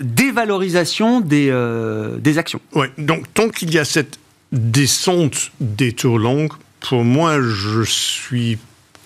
[0.01, 2.61] dévalorisation des, euh, des actions.
[2.73, 4.19] Oui, donc tant qu'il y a cette
[4.53, 6.49] descente des taux longs,
[6.81, 8.59] pour moi, je suis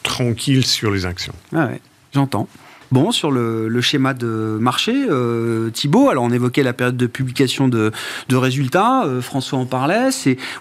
[0.03, 1.35] tranquille sur les actions.
[1.55, 1.81] Ah ouais,
[2.15, 2.49] j'entends.
[2.91, 7.69] Bon, sur le, schéma de marché, euh, Thibault, alors on évoquait la période de publication
[7.69, 7.93] de,
[8.29, 10.09] de résultats, euh, François en parlait,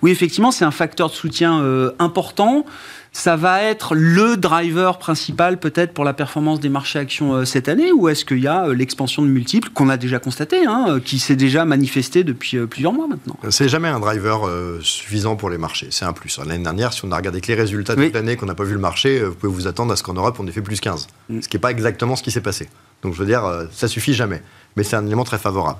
[0.01, 2.65] oui effectivement c'est un facteur de soutien euh, important
[3.11, 7.69] ça va être le driver principal peut-être pour la performance des marchés actions euh, cette
[7.69, 10.85] année ou est-ce qu'il y a euh, l'expansion de multiples qu'on a déjà constaté, hein,
[10.89, 13.37] euh, qui s'est déjà manifestée depuis plusieurs mois maintenant?
[13.49, 14.49] C'est jamais un driver
[14.81, 16.39] suffisant pour les marchés, c'est un plus.
[16.39, 18.73] L'année dernière, si on a regardé que les résultats de l'année qu'on n'a pas vu
[18.73, 21.07] le marché, vous pouvez vous attendre à ce qu'en Europe on ait fait plus 15,
[21.29, 21.41] mm.
[21.41, 22.69] ce qui n'est pas exactement ce qui s'est passé.
[23.03, 24.41] Donc je veux dire, ça suffit jamais.
[24.75, 25.79] Mais c'est un élément très favorable.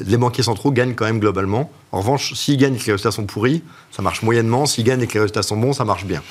[0.00, 1.70] les banquiers centraux gagnent quand même globalement.
[1.92, 4.66] En revanche, s'ils gagnent et que les résultats sont pourris, ça marche moyennement.
[4.66, 6.22] S'ils gagnent et que les résultats sont bons, ça marche bien.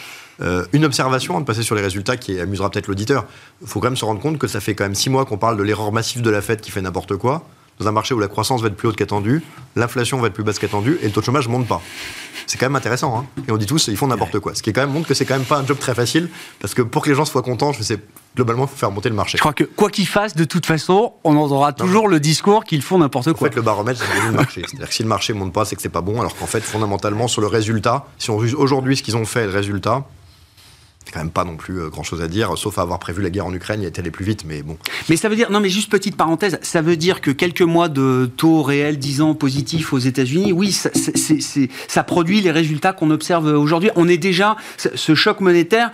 [0.41, 3.25] Euh, une observation avant de passer sur les résultats qui amusera peut-être l'auditeur.
[3.61, 5.37] Il faut quand même se rendre compte que ça fait quand même six mois qu'on
[5.37, 7.43] parle de l'erreur massive de la Fed qui fait n'importe quoi.
[7.79, 9.43] dans un marché où la croissance va être plus haute qu'attendue,
[9.75, 11.81] l'inflation va être plus basse qu'attendue, et le taux de chômage ne monte pas.
[12.47, 13.19] C'est quand même intéressant.
[13.19, 13.25] Hein.
[13.47, 14.55] et on dit tous, ils font n'importe quoi.
[14.55, 16.29] Ce qui est quand même montre que c'est quand même pas un job très facile,
[16.59, 17.99] parce que pour que les gens soient contents, je sais,
[18.35, 19.37] globalement, il faut faire monter le marché.
[19.37, 22.81] Je crois que quoi qu'ils fassent, de toute façon, on entendra toujours le discours qu'ils
[22.81, 23.47] font n'importe quoi.
[23.47, 24.61] En fait, le baromètre, c'est le marché.
[24.65, 26.61] C'est-à-dire que si le marché monte pas, c'est que c'est pas bon, alors qu'en fait,
[26.61, 30.05] fondamentalement, sur le résultat, si on juge aujourd'hui ce qu'ils ont fait, le résultat,
[31.07, 33.21] c'est quand même pas non plus euh, grand chose à dire, sauf à avoir prévu
[33.21, 34.77] la guerre en Ukraine, il est allé plus vite, mais bon.
[35.07, 37.87] Mais ça veut dire, non mais juste petite parenthèse, ça veut dire que quelques mois
[37.87, 40.77] de taux réel 10 ans positifs aux États-Unis, oui,
[41.87, 43.89] ça produit les résultats qu'on observe aujourd'hui.
[43.95, 45.91] On est déjà, ce choc monétaire,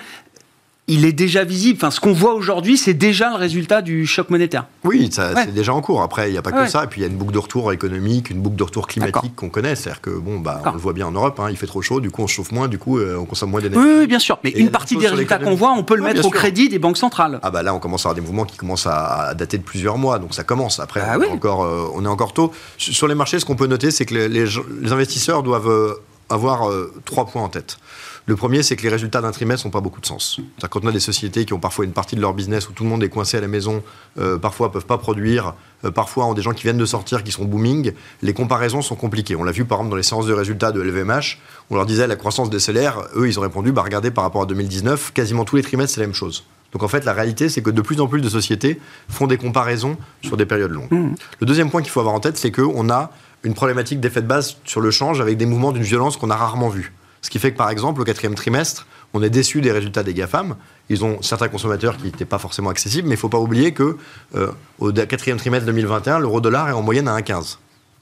[0.88, 1.78] il est déjà visible.
[1.78, 4.66] Enfin, ce qu'on voit aujourd'hui, c'est déjà le résultat du choc monétaire.
[4.84, 6.02] Oui, c'est déjà en cours.
[6.02, 6.84] Après, il n'y a pas que ça.
[6.84, 9.36] Et puis, il y a une boucle de retour économique, une boucle de retour climatique
[9.36, 9.76] qu'on connaît.
[9.76, 12.02] C'est-à-dire que, bon, bah, on le voit bien en Europe, hein, il fait trop chaud,
[12.02, 13.88] du coup, on chauffe moins, du coup, euh, on consomme moins d'énergie.
[14.00, 14.40] Oui, bien sûr.
[14.44, 16.98] Mais une partie des résultats qu'on voit, on peut le mettre au crédit des banques
[16.98, 17.40] centrales.
[17.44, 19.98] Ah, bah là, on commence à avoir des mouvements qui commencent à, dater de plusieurs
[19.98, 20.20] mois.
[20.20, 20.80] Donc, ça commence.
[20.80, 22.52] Après, ah on, est encore, euh, on est encore tôt.
[22.78, 25.94] Sur les marchés, ce qu'on peut noter, c'est que les, les, investisseurs doivent euh,
[26.30, 26.70] avoir
[27.06, 27.78] trois points en tête.
[28.26, 30.40] Le premier, c'est que les résultats d'un trimestre n'ont pas beaucoup de sens.
[30.70, 32.84] Quand on a des sociétés qui ont parfois une partie de leur business où tout
[32.84, 33.84] le monde est coincé à la maison,
[34.18, 37.24] euh, parfois ne peuvent pas produire, euh, parfois ont des gens qui viennent de sortir
[37.24, 39.36] qui sont booming, les comparaisons sont compliquées.
[39.36, 42.08] On l'a vu par exemple dans les séances de résultats de LVMH, on leur disait
[42.08, 45.44] la croissance des salaires, eux ils ont répondu, bah, regardez par rapport à 2019, quasiment
[45.44, 46.46] tous les trimestres c'est la même chose.
[46.72, 49.38] Donc en fait, la réalité, c'est que de plus en plus de sociétés font des
[49.38, 50.92] comparaisons sur des périodes longues.
[50.92, 51.16] Mmh.
[51.40, 53.12] Le deuxième point qu'il faut avoir en tête, c'est qu'on a
[53.44, 56.36] une problématique d'effet de base sur le change avec des mouvements d'une violence qu'on a
[56.36, 56.94] rarement vue.
[57.24, 60.14] Ce qui fait que, par exemple, au quatrième trimestre, on est déçu des résultats des
[60.14, 60.56] GAFAM.
[60.90, 63.72] Ils ont certains consommateurs qui n'étaient pas forcément accessibles, mais il ne faut pas oublier
[63.72, 63.98] que
[64.36, 67.58] euh, au quatrième trimestre 2021, l'euro-dollar est en moyenne à 1,15.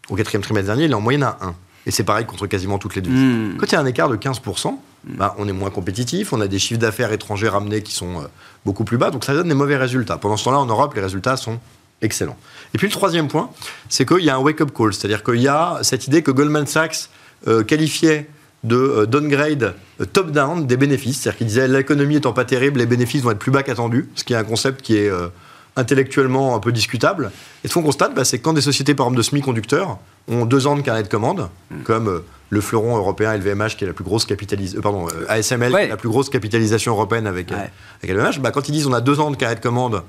[0.10, 1.56] Au quatrième trimestre dernier, il est en moyenne à 1.
[1.86, 3.20] Et c'est pareil contre quasiment toutes les devises.
[3.20, 3.58] Hmm.
[3.58, 6.48] Quand il y a un écart de 15%, bah, on est moins compétitif, on a
[6.48, 8.26] des chiffres d'affaires étrangers ramenés qui sont euh,
[8.66, 10.18] beaucoup plus bas, donc ça donne des mauvais résultats.
[10.18, 11.60] Pendant ce temps-là, en Europe, les résultats sont
[12.02, 12.38] excellents.
[12.74, 13.50] Et puis le troisième point,
[13.90, 16.66] c'est qu'il y a un wake-up call, c'est-à-dire qu'il y a cette idée que Goldman
[16.66, 17.10] Sachs
[17.48, 18.30] euh, qualifiait
[18.64, 21.22] de euh, downgrade euh, top-down des bénéfices.
[21.22, 24.24] C'est-à-dire qu'il disait l'économie étant pas terrible, les bénéfices vont être plus bas qu'attendus, ce
[24.24, 25.28] qui est un concept qui est euh,
[25.76, 27.32] intellectuellement un peu discutable.
[27.64, 29.98] Et ce qu'on constate, bah, c'est que quand des sociétés, par exemple, de semi-conducteurs
[30.28, 31.82] ont deux ans de carnet de commande, mm.
[31.84, 35.88] comme le fleuron européen LVMH, qui est la plus grosse capitalisation, pardon, ASML, qui est
[35.88, 37.52] la plus grosse capitalisation européenne avec,
[38.04, 40.04] LVMH, bah, quand ils disent on a deux ans de carnet de commande,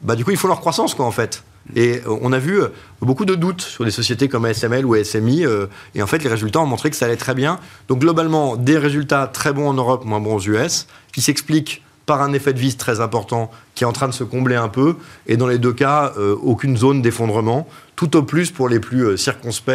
[0.00, 1.42] bah, du coup, il faut leur croissance, quoi, en fait.
[1.74, 2.68] Et euh, on a vu euh,
[3.00, 5.44] beaucoup de doutes sur des sociétés comme ASML ou ASMI.
[5.44, 7.58] Euh, et en fait, les résultats ont montré que ça allait très bien.
[7.88, 12.22] Donc, globalement, des résultats très bons en Europe, moins bons aux US, qui s'expliquent par
[12.22, 14.96] un effet de vis très important qui est en train de se combler un peu.
[15.26, 17.68] Et dans les deux cas, aucune zone d'effondrement.
[17.98, 19.72] Tout au plus, pour les plus circonspects,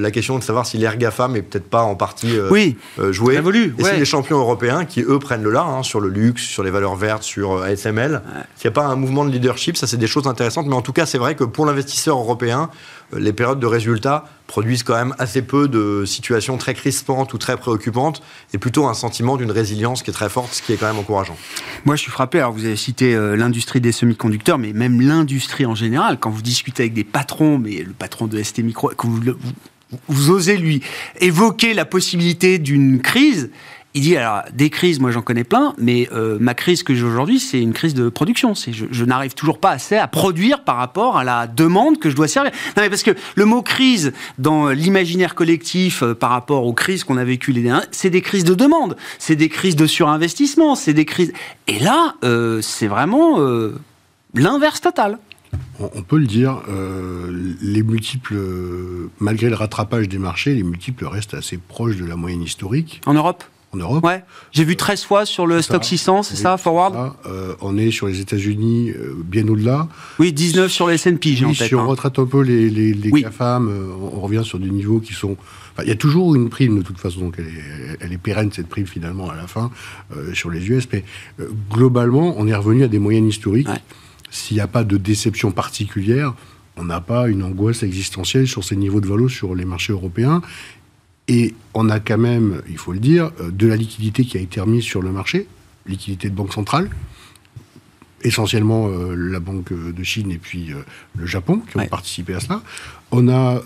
[0.00, 2.76] la question de savoir si l'air GAFAM est peut-être pas en partie oui,
[3.10, 3.34] joué.
[3.34, 6.62] et si les champions européens, qui eux prennent le là, hein, sur le luxe, sur
[6.62, 8.22] les valeurs vertes, sur ASML,
[8.54, 10.66] s'il n'y a pas un mouvement de leadership, ça c'est des choses intéressantes.
[10.68, 12.70] Mais en tout cas, c'est vrai que pour l'investisseur européen,
[13.12, 17.56] les périodes de résultats produisent quand même assez peu de situations très crispantes ou très
[17.56, 20.86] préoccupantes, et plutôt un sentiment d'une résilience qui est très forte, ce qui est quand
[20.86, 21.36] même encourageant.
[21.84, 22.38] Moi, je suis frappé.
[22.38, 26.18] Alors, vous avez cité euh, l'industrie des semi-conducteurs, mais même l'industrie en général.
[26.18, 28.92] Quand vous discutez avec des patrons, mais le patron de ST Micro,
[30.08, 30.82] vous osez lui
[31.20, 33.50] évoquer la possibilité d'une crise,
[33.94, 37.04] il dit alors des crises, moi j'en connais plein, mais euh, ma crise que j'ai
[37.04, 38.56] aujourd'hui, c'est une crise de production.
[38.56, 42.10] C'est je, je n'arrive toujours pas assez à produire par rapport à la demande que
[42.10, 42.50] je dois servir.
[42.76, 47.04] Non mais parce que le mot crise dans l'imaginaire collectif euh, par rapport aux crises
[47.04, 50.74] qu'on a vécues les dernières, c'est des crises de demande, c'est des crises de surinvestissement,
[50.74, 51.32] c'est des crises.
[51.68, 53.38] Et là, euh, c'est vraiment
[54.34, 55.18] l'inverse total.
[55.78, 56.62] On peut le dire,
[57.60, 58.36] les multiples,
[59.18, 63.00] malgré le rattrapage des marchés, les multiples restent assez proches de la moyenne historique.
[63.06, 64.04] En Europe en Europe.
[64.04, 64.24] Ouais.
[64.52, 68.06] J'ai vu 13 fois sur le stock 600, c'est ça, forward euh, On est sur
[68.06, 69.88] les États-Unis euh, bien au-delà.
[70.18, 71.68] Oui, 19 sur les S&P, j'ai en tête.
[71.68, 71.84] Si on hein.
[71.84, 75.36] retraite un peu les, les, les GAFAM, euh, on revient sur des niveaux qui sont...
[75.82, 78.50] il y a toujours une prime de toute façon, donc elle est, elle est pérenne
[78.52, 79.70] cette prime finalement à la fin
[80.32, 81.04] sur les US, mais
[81.70, 83.68] globalement, on est revenu à des moyennes historiques.
[84.30, 86.34] S'il n'y a pas de déception particulière,
[86.76, 90.42] on n'a pas une angoisse existentielle sur ces niveaux de valo sur les marchés européens.
[91.28, 94.40] Et on a quand même, il faut le dire, euh, de la liquidité qui a
[94.40, 95.46] été remise sur le marché,
[95.86, 96.90] liquidité de banque centrale,
[98.22, 100.82] essentiellement euh, la Banque de Chine et puis euh,
[101.16, 102.62] le Japon qui ont participé à cela.
[103.10, 103.62] On a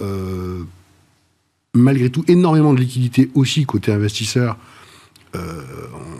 [1.74, 4.56] malgré tout énormément de liquidité aussi côté investisseurs
[5.38, 5.62] euh,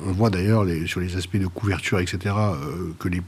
[0.07, 3.21] on voit d'ailleurs sur les aspects de couverture, etc., euh, que les,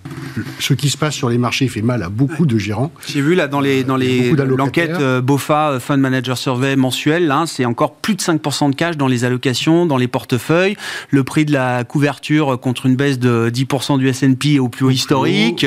[0.59, 2.93] ce qui se passe sur les marchés fait mal à beaucoup de gérants.
[3.07, 7.65] J'ai vu là dans les dans les l'enquête euh, BOFA Fund Manager Survey mensuelle, c'est
[7.65, 10.77] encore plus de 5% de cash dans les allocations, dans les portefeuilles.
[11.11, 14.91] Le prix de la couverture contre une baisse de 10% du S&P au plus haut
[14.91, 15.67] historique.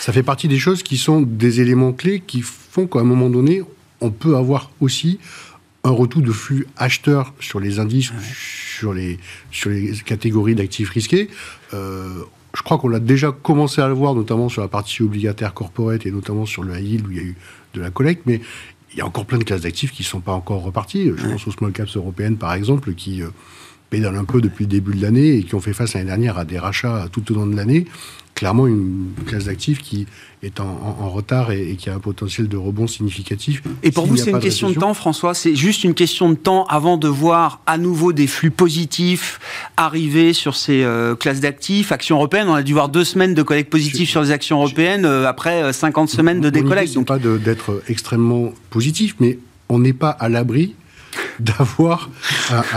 [0.00, 3.30] Ça fait partie des choses qui sont des éléments clés qui font qu'à un moment
[3.30, 3.62] donné,
[4.00, 5.18] on peut avoir aussi
[5.84, 9.18] un retour de flux acheteurs sur les indices, sur, les,
[9.50, 11.28] sur les catégories d'actifs risqués.
[11.72, 12.22] Euh,
[12.54, 16.04] je crois qu'on l'a déjà commencé à le voir, notamment sur la partie obligataire corporate
[16.04, 17.36] et notamment sur le high yield où il y a eu
[17.74, 18.40] de la collecte, mais
[18.92, 21.12] il y a encore plein de classes d'actifs qui ne sont pas encore reparties.
[21.16, 23.28] Je pense aux small caps européennes, par exemple, qui euh,
[23.88, 26.38] pédalent un peu depuis le début de l'année et qui ont fait face l'année dernière
[26.38, 27.86] à des rachats tout au long de l'année
[28.40, 30.06] clairement une classe d'actifs qui
[30.42, 33.62] est en, retard et, qui a un potentiel de rebond significatif.
[33.82, 35.34] Et pour vous, c'est une question de temps, François?
[35.34, 39.40] C'est juste une question de temps avant de voir à nouveau des flux positifs
[39.76, 41.92] arriver sur ces euh, classes d'actifs.
[41.92, 45.04] Actions européennes, on a dû voir deux semaines de collecte positive sur les actions européennes
[45.04, 46.94] euh, après 50 euh, semaines de décollecte.
[46.94, 50.74] Donc pas d'être extrêmement positif, mais on n'est pas à l'abri
[51.40, 52.08] d'avoir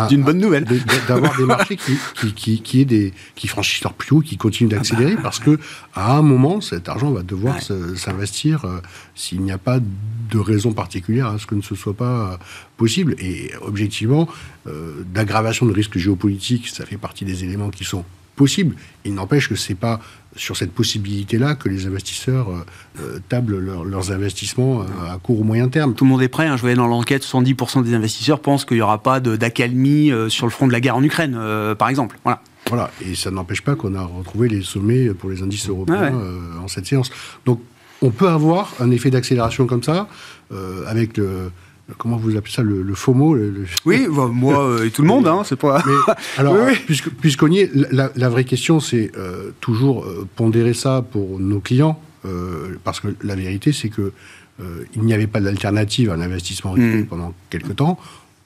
[0.10, 0.66] d'une bonne nouvelle,
[1.08, 4.70] d'avoir des marchés qui, qui, qui, est des, qui franchissent leur plus haut, qui continuent
[4.70, 5.60] d'accélérer, parce que
[5.94, 8.80] à un moment, cet argent va devoir s'investir euh,
[9.16, 12.38] s'il n'y a pas de raison particulière à ce que ne ce soit pas euh,
[12.78, 13.16] possible.
[13.20, 14.28] Et objectivement,
[14.68, 18.04] euh, d'aggravation de risques géopolitiques, ça fait partie des éléments qui sont
[18.36, 18.76] possibles.
[19.06, 20.00] Il n'empêche que c'est pas
[20.36, 22.66] sur cette possibilité-là que les investisseurs euh,
[23.00, 25.94] euh, tablent leurs investissements euh, à court ou moyen terme.
[25.94, 26.48] Tout le monde est prêt.
[26.48, 26.58] Hein.
[26.58, 30.52] Je voyais dans l'enquête, 70% des investisseurs pensent qu'il n'y aura pas d'accalmie sur le
[30.52, 31.38] front de la guerre en Ukraine,
[31.78, 32.18] par exemple.
[32.24, 32.42] Voilà.
[32.68, 36.14] Voilà, et ça n'empêche pas qu'on a retrouvé les sommets pour les indices européens
[36.62, 37.12] en cette séance.
[37.46, 37.62] Donc,
[38.02, 40.08] on peut avoir un effet d'accélération comme ça,
[40.88, 41.52] avec le,
[41.98, 43.38] comment vous appelez ça, le, FOMO
[43.86, 45.84] Oui, bah, moi euh, et tout le monde, hein, c'est pas.
[46.38, 46.56] alors,
[47.22, 52.00] puisqu'on y est, la, vraie question, c'est euh, toujours euh, pondérer ça pour nos clients,
[52.84, 54.14] parce que la vérité, c'est que
[54.96, 57.08] il n'y avait pas d'alternative à l'investissement mmh.
[57.08, 58.00] pendant quelques temps.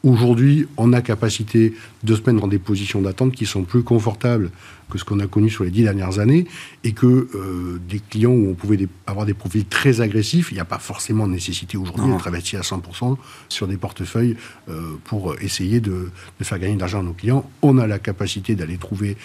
[0.04, 1.74] Aujourd'hui, on a capacité
[2.04, 4.52] de se mettre dans des positions d'attente qui sont plus confortables
[4.90, 6.46] que ce qu'on a connu sur les dix dernières années,
[6.84, 10.60] et que euh, des clients où on pouvait avoir des profils très agressifs, il n'y
[10.60, 13.18] a pas forcément nécessité aujourd'hui d'être investi à 100%
[13.50, 14.36] sur des portefeuilles
[14.70, 17.50] euh, pour essayer de, de, faire gagner de l'argent à nos clients.
[17.62, 19.18] On a la capacité d'aller trouver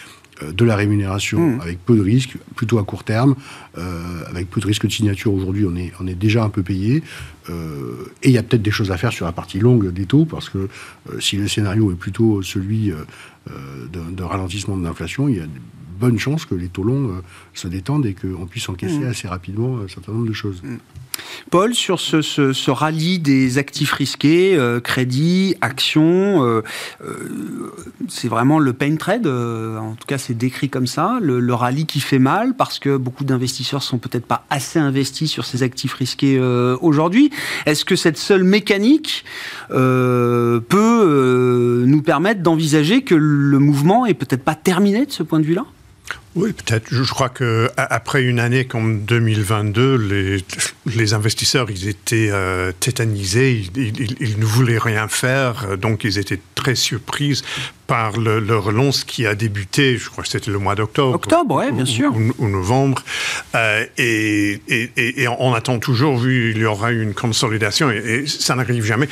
[0.43, 1.61] euh, de la rémunération mmh.
[1.61, 3.35] avec peu de risques, plutôt à court terme,
[3.77, 6.63] euh, avec peu de risques de signature aujourd'hui, on est, on est déjà un peu
[6.63, 7.03] payé.
[7.51, 10.07] Euh, et il y a peut-être des choses à faire sur la partie longue des
[10.07, 10.69] taux, parce que
[11.19, 12.93] si le scénario est plutôt celui
[13.47, 15.51] d'un ralentissement de l'inflation, il y a de
[15.99, 17.23] bonnes chances que les taux longs
[17.55, 19.07] se détendent et qu'on puisse encaisser mmh.
[19.07, 20.63] assez rapidement un certain nombre de choses.
[20.63, 20.77] Mmh.
[21.51, 26.63] Paul, sur ce, rallye des actifs risqués, euh, crédit, actions, euh,
[27.05, 27.73] euh,
[28.09, 32.01] c'est vraiment le pain trade, en tout cas c'est décrit comme ça, le, rallye qui
[32.01, 36.41] fait mal parce que beaucoup d'investisseurs sont peut-être pas assez investis sur ces actifs risqués
[36.81, 37.31] aujourd'hui.
[37.67, 39.25] Est-ce que cette seule mécanique
[39.69, 40.63] peut
[41.87, 45.67] nous permettre d'envisager que le mouvement est peut-être pas terminé de ce point de vue-là?
[46.35, 46.87] Oui, peut-être.
[46.91, 50.45] Je crois que après une année comme 2022, les,
[50.87, 56.75] les investisseurs, ils étaient euh, tétanisés, ils, ne voulaient rien faire, donc ils étaient très
[56.75, 57.43] surpris
[57.87, 61.17] par le, relance qui a débuté, je crois que c'était le mois d'octobre.
[61.17, 62.15] Octobre, oui, bien sûr.
[62.39, 63.03] Ou, novembre.
[63.55, 68.85] Euh, et, et, on attend toujours, vu qu'il y aura une consolidation, et, ça n'arrive
[68.85, 69.09] jamais.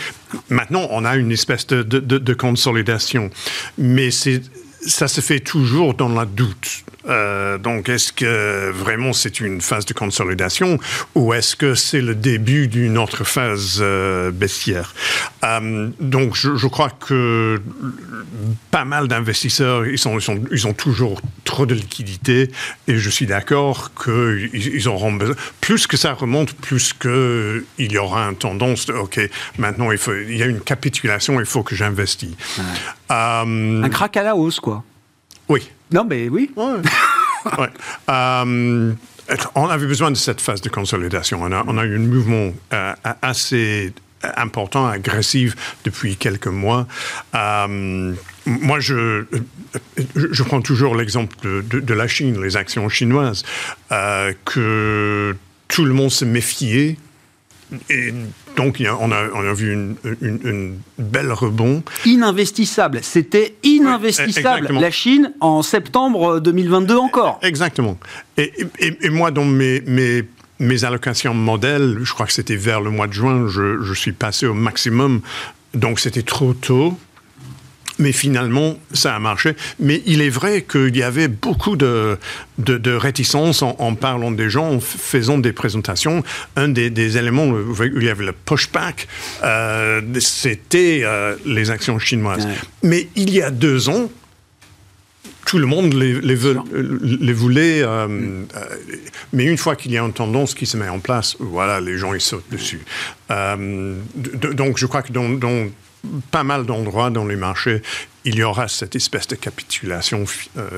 [0.49, 3.29] Maintenant, on a une espèce de, de, de consolidation.
[3.77, 4.41] Mais c'est
[4.87, 6.85] ça se fait toujours dans la doute.
[7.09, 10.79] Euh, donc, est-ce que vraiment c'est une phase de consolidation
[11.15, 14.95] ou est-ce que c'est le début d'une autre phase euh, baissière?
[15.45, 17.61] Euh, Donc, je, je, crois que
[18.71, 22.51] pas mal d'investisseurs, ils, sont, ils, sont, ils, ont toujours trop de liquidités
[22.87, 25.37] et je suis d'accord qu'ils ils auront besoin.
[25.61, 29.21] Plus que ça remonte, plus qu'il y aura une tendance de OK,
[29.59, 32.35] maintenant il, faut, il y a une capitulation, il faut que j'investis.
[33.09, 34.85] un crack à la hausse, quoi.
[35.51, 35.69] Oui.
[35.93, 36.51] Non, mais oui.
[38.11, 38.93] Euh,
[39.55, 41.41] on avait besoin de cette phase de consolidation.
[41.43, 43.95] On a, on a eu un mouvement euh, assez
[44.37, 46.87] important, agressif depuis quelques mois.
[47.35, 48.13] Euh,
[48.45, 49.25] moi, je,
[50.15, 53.43] je prends toujours l'exemple de, de, la Chine, les actions chinoises,
[53.89, 55.35] que
[55.69, 56.99] tout le monde se méfiait
[57.89, 58.13] et
[58.61, 61.83] donc, on, a, on a vu une, une, belle rebond.
[62.05, 63.01] Ininvestissable.
[63.03, 64.69] C'était ininvestissable.
[64.73, 67.39] La Chine, en septembre 2022 encore.
[67.43, 67.99] Exactement.
[68.37, 70.25] Et, et, moi, dans mes, mes,
[70.59, 74.13] mes, allocations modèles, je crois que c'était vers le mois de juin, je, je suis
[74.13, 75.23] passé au maximum.
[75.73, 76.99] Donc, c'était trop tôt
[78.01, 79.55] mais finalement, ça a marché.
[79.79, 82.19] Mais il est vrai qu'il y avait beaucoup de,
[82.59, 86.25] de, réticence en, parlant des gens, en faisant des présentations.
[86.57, 89.07] Un des, éléments où il y avait le pushback,
[89.45, 92.49] euh, c'était euh, les actions chinoises.
[92.83, 94.11] Mais il y a deux ans,
[95.47, 98.47] tout le monde les, les, veut, les voulait, euh, euh,
[99.33, 101.99] mais une fois qu'il y a une tendance qui se met en place, voilà, les
[101.99, 102.81] gens ils sautent dessus.
[103.31, 105.67] Euh, donc je crois que dans, dans
[106.31, 107.83] pas mal d'endroits dans les marchés,
[108.25, 110.25] il y aura cette espèce de capitulation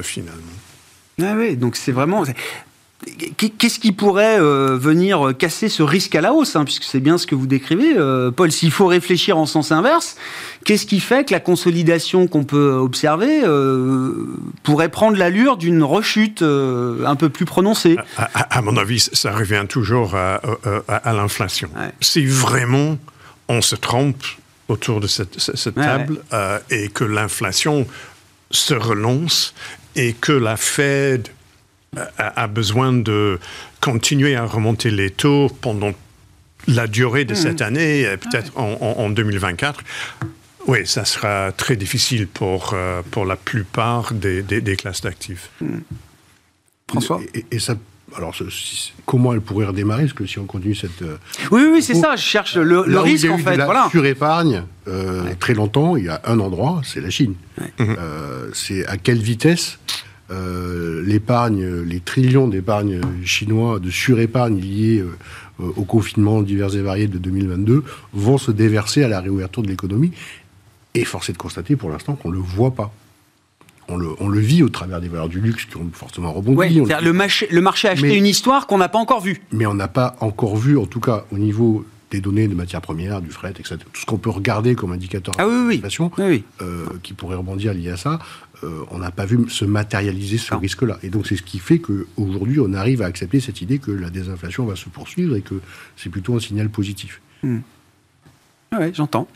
[0.02, 0.42] finalement.
[1.20, 2.24] Ah oui, donc c'est vraiment.
[3.58, 7.18] Qu'est-ce qui pourrait euh, venir casser ce risque à la hausse, hein, puisque c'est bien
[7.18, 8.52] ce que vous décrivez, euh, Paul?
[8.52, 10.16] S'il faut réfléchir en sens inverse,
[10.64, 16.42] qu'est-ce qui fait que la consolidation qu'on peut observer euh, pourrait prendre l'allure d'une rechute
[16.42, 17.96] un peu plus prononcée?
[18.16, 21.70] À, mon avis, ça revient toujours à, l'inflation.
[22.00, 22.98] Si vraiment
[23.48, 24.22] on se trompe
[24.72, 26.18] autour de cette, table
[26.70, 27.86] et que l'inflation
[28.50, 29.54] se relance
[29.94, 31.28] et que la Fed
[32.18, 33.38] a, besoin de
[33.80, 35.92] continuer à remonter les taux pendant
[36.66, 37.64] la durée de cette hmm.
[37.64, 39.82] année, peut-être en, 2024,
[40.68, 45.50] oui, ça sera très difficile pour, euh, pour la plupart des, des, classes d'actifs.
[45.60, 45.80] Hmm.
[46.88, 47.20] François?
[47.50, 47.74] Et, ça,
[48.16, 48.34] alors,
[49.06, 51.02] comment elle pourrait redémarrer Parce que si on continue cette.
[51.02, 51.16] Euh,
[51.50, 52.16] oui, oui, c'est ça.
[52.16, 53.56] Je cherche le, risque, en fait.
[53.56, 53.88] voilà.
[53.90, 57.34] Surépargne, euh, très longtemps, il y a un endroit, c'est la Chine.
[58.52, 59.78] c'est à quelle vitesse
[60.32, 67.08] euh, l'épargne, les trillions d'épargne chinois, de surépargne liés euh, au confinement divers et variés
[67.08, 67.84] de 2022,
[68.14, 70.12] vont se déverser à la réouverture de l'économie.
[70.94, 72.92] Et force est de constater pour l'instant qu'on ne le voit pas.
[73.89, 76.80] On le, on le, vit au travers des valeurs du luxe qui ont forcément rebondi.
[76.80, 79.43] le, marché, le marché a acheté une histoire qu'on n'a pas encore vue.
[79.53, 82.83] Mais on n'a pas encore vu, en tout cas au niveau des données de matières
[82.83, 83.76] premières, du fret, etc.
[83.93, 85.80] Tout ce qu'on peut regarder comme indicateur ah, oui,
[86.18, 86.45] oui.
[86.61, 88.18] Euh, qui pourrait rebondir lié à ça,
[88.64, 90.99] euh, on n'a pas vu se matérialiser ce risque-là.
[91.03, 94.11] Et donc c'est ce qui fait qu'aujourd'hui, on arrive à accepter cette idée que la
[94.11, 95.55] désinflation va se poursuivre et que
[95.97, 97.20] c'est plutôt un signal positif.
[97.43, 97.61] Hmm.
[98.78, 99.26] Oui, j'entends.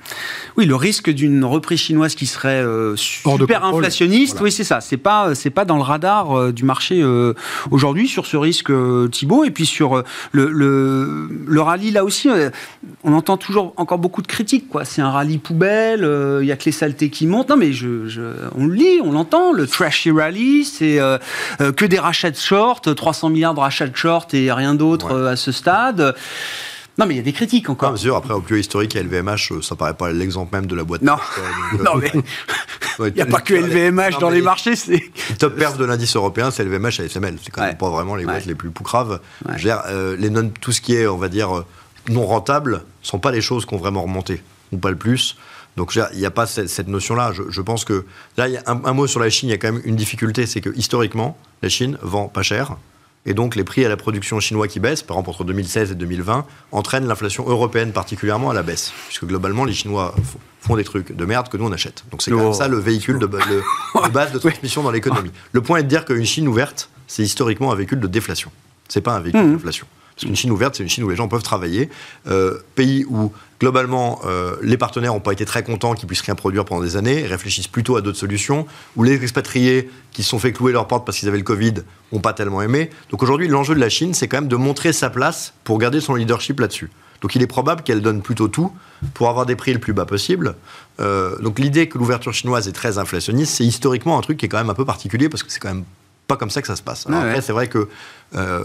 [0.56, 4.80] Oui, le risque d'une reprise chinoise qui serait euh, super inflationniste, oui, c'est ça.
[4.80, 7.34] C'est pas, c'est pas dans le radar euh, du marché euh,
[7.70, 8.72] aujourd'hui sur ce risque
[9.10, 9.44] Thibault.
[9.44, 12.30] Et puis sur le, le, rallye, là aussi,
[13.04, 14.70] on entend toujours encore beaucoup de critiques.
[14.70, 14.86] Quoi.
[14.86, 16.08] C'est un rallye poubelle,
[16.40, 17.50] il y a que les saletés qui montent.
[17.50, 18.22] Non, mais je, je,
[18.54, 19.52] on le lit, on l'entend.
[19.52, 20.98] Le trashy rally, c'est
[21.58, 25.36] que des rachats de short, 300 milliards de rachats de short et rien d'autre à
[25.36, 26.14] ce stade.
[26.98, 27.90] Non, mais il y a des critiques encore.
[27.90, 30.82] bien sûr, après, au plus historique, LVMH, euh, ça paraît pas l'exemple même de la
[30.84, 31.02] boîte.
[31.02, 31.16] Non,
[31.74, 32.10] euh, non mais
[33.08, 34.76] il n'y a pas que LVMH dans les marchés.
[34.76, 35.02] C'est...
[35.30, 37.36] Le top perf de l'indice européen, c'est LVMH et SML.
[37.42, 39.20] C'est quand même pas vraiment les boîtes les plus poucraves.
[39.48, 41.64] Euh, les non, tout ce qui est, on va dire,
[42.08, 44.42] non rentable, sont pas les choses qui ont vraiment remonté,
[44.72, 45.36] ou pas le plus.
[45.76, 47.32] Donc il n'y a pas cette, notion-là.
[47.50, 48.06] Je, pense que
[48.38, 49.82] là, il y a un, un, mot sur la Chine, il y a quand même
[49.84, 52.76] une difficulté, c'est que historiquement, la Chine vend pas cher.
[53.26, 55.94] Et donc les prix à la production chinois qui baissent, par exemple entre 2016 et
[55.96, 58.92] 2020, entraînent l'inflation européenne particulièrement à la baisse.
[59.08, 60.14] Puisque globalement, les Chinois
[60.60, 62.04] font des trucs de merde que nous on achète.
[62.10, 65.32] Donc c'est comme ça le véhicule de, base de transmission dans l'économie.
[65.52, 68.50] Le point est de dire qu'une Chine ouverte, c'est historiquement un véhicule de déflation.
[68.88, 69.52] C'est pas un véhicule mmh.
[69.54, 69.86] d'inflation.
[70.16, 71.90] Parce qu'une Chine ouverte, c'est une Chine où les gens peuvent travailler.
[72.26, 76.34] Euh, pays où, globalement, euh, les partenaires n'ont pas été très contents qu'ils puissent rien
[76.34, 80.38] produire pendant des années, réfléchissent plutôt à d'autres solutions, où les expatriés qui se sont
[80.38, 81.74] fait clouer leurs portes parce qu'ils avaient le Covid
[82.12, 82.88] n'ont pas tellement aimé.
[83.10, 86.00] Donc aujourd'hui, l'enjeu de la Chine, c'est quand même de montrer sa place pour garder
[86.00, 86.90] son leadership là-dessus.
[87.20, 88.72] Donc il est probable qu'elle donne plutôt tout
[89.12, 90.54] pour avoir des prix le plus bas possible.
[91.00, 94.48] Euh, donc l'idée que l'ouverture chinoise est très inflationniste, c'est historiquement un truc qui est
[94.48, 95.84] quand même un peu particulier parce que c'est quand même
[96.26, 97.06] pas comme ça que ça se passe.
[97.06, 97.88] après, c'est vrai que
[98.34, 98.64] euh,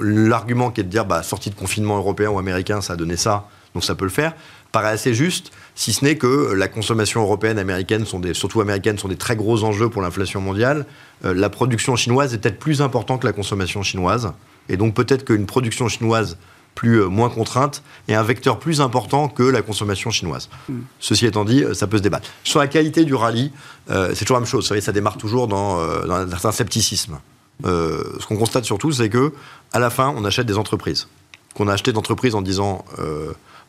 [0.00, 3.16] l'argument qui est de dire bah, sortie de confinement européen ou américain, ça a donné
[3.16, 4.34] ça, donc ça peut le faire,
[4.72, 8.98] paraît assez juste, si ce n'est que la consommation européenne, américaine, sont des, surtout américaine,
[8.98, 10.86] sont des très gros enjeux pour l'inflation mondiale.
[11.24, 14.32] Euh, la production chinoise est peut-être plus importante que la consommation chinoise.
[14.68, 16.36] Et donc peut-être qu'une production chinoise
[16.74, 20.48] plus, euh, moins contrainte et un vecteur plus important que la consommation chinoise.
[20.68, 20.80] Mm.
[20.98, 22.28] Ceci étant dit, euh, ça peut se débattre.
[22.44, 23.52] Sur la qualité du rallye,
[23.90, 24.64] euh, c'est toujours la même chose.
[24.64, 27.18] Vous savez, ça démarre toujours dans, un certain scepticisme.
[27.64, 29.32] ce qu'on constate surtout, c'est que
[29.72, 31.08] à la fin, on achète des entreprises.
[31.54, 32.84] Qu'on a acheté d'entreprises en disant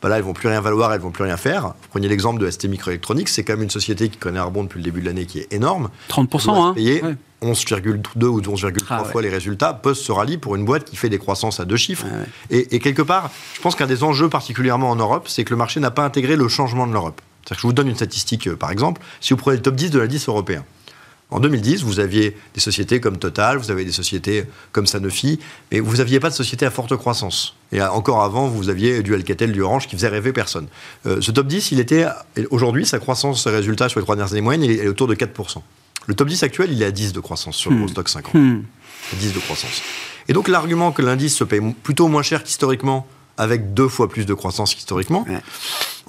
[0.02, 1.68] bah là, elles vont plus rien valoir, elles vont plus rien faire.
[1.68, 4.64] Vous prenez l'exemple de ST Microelectronics, c'est quand même une société qui connaît un rebond
[4.64, 5.90] depuis le début de l'année qui est énorme.
[6.10, 7.04] 30%, hein payer
[7.42, 11.10] 11,2 ou 11,3 ah fois les résultats post ce rallye pour une boîte qui fait
[11.10, 12.06] des croissances à deux chiffres.
[12.50, 15.80] et, quelque part, je pense qu'un des enjeux particulièrement en Europe, c'est que le marché
[15.80, 17.22] n'a pas intégré le changement de l'Europe.
[17.44, 19.76] C'est-à-dire que je vous donne une statistique, euh, par exemple, si vous prenez le top
[19.76, 20.64] 10 de la 10 européen,
[21.32, 25.40] en 2010, vous aviez des sociétés comme Total, vous avez des sociétés comme Sanofi,
[25.72, 27.56] mais vous n'aviez pas de sociétés à forte croissance.
[27.72, 30.68] Et encore avant, vous aviez du Alcatel, du Orange qui faisait rêver personne.
[31.06, 32.06] Euh, ce top 10, il était,
[32.50, 35.16] aujourd'hui, sa croissance, ses résultats sur les trois dernières années moyennes, il est autour de
[35.16, 35.62] 4%.
[36.08, 37.90] Le top 10 actuel, il est à 10 de croissance sur le hmm.
[37.90, 38.34] stock 50.
[38.34, 38.64] 10 hmm.
[39.34, 39.82] de croissance.
[40.28, 44.26] Et donc l'argument que l'indice se paye plutôt moins cher qu'historiquement, avec deux fois plus
[44.26, 45.26] de croissance qu'historiquement,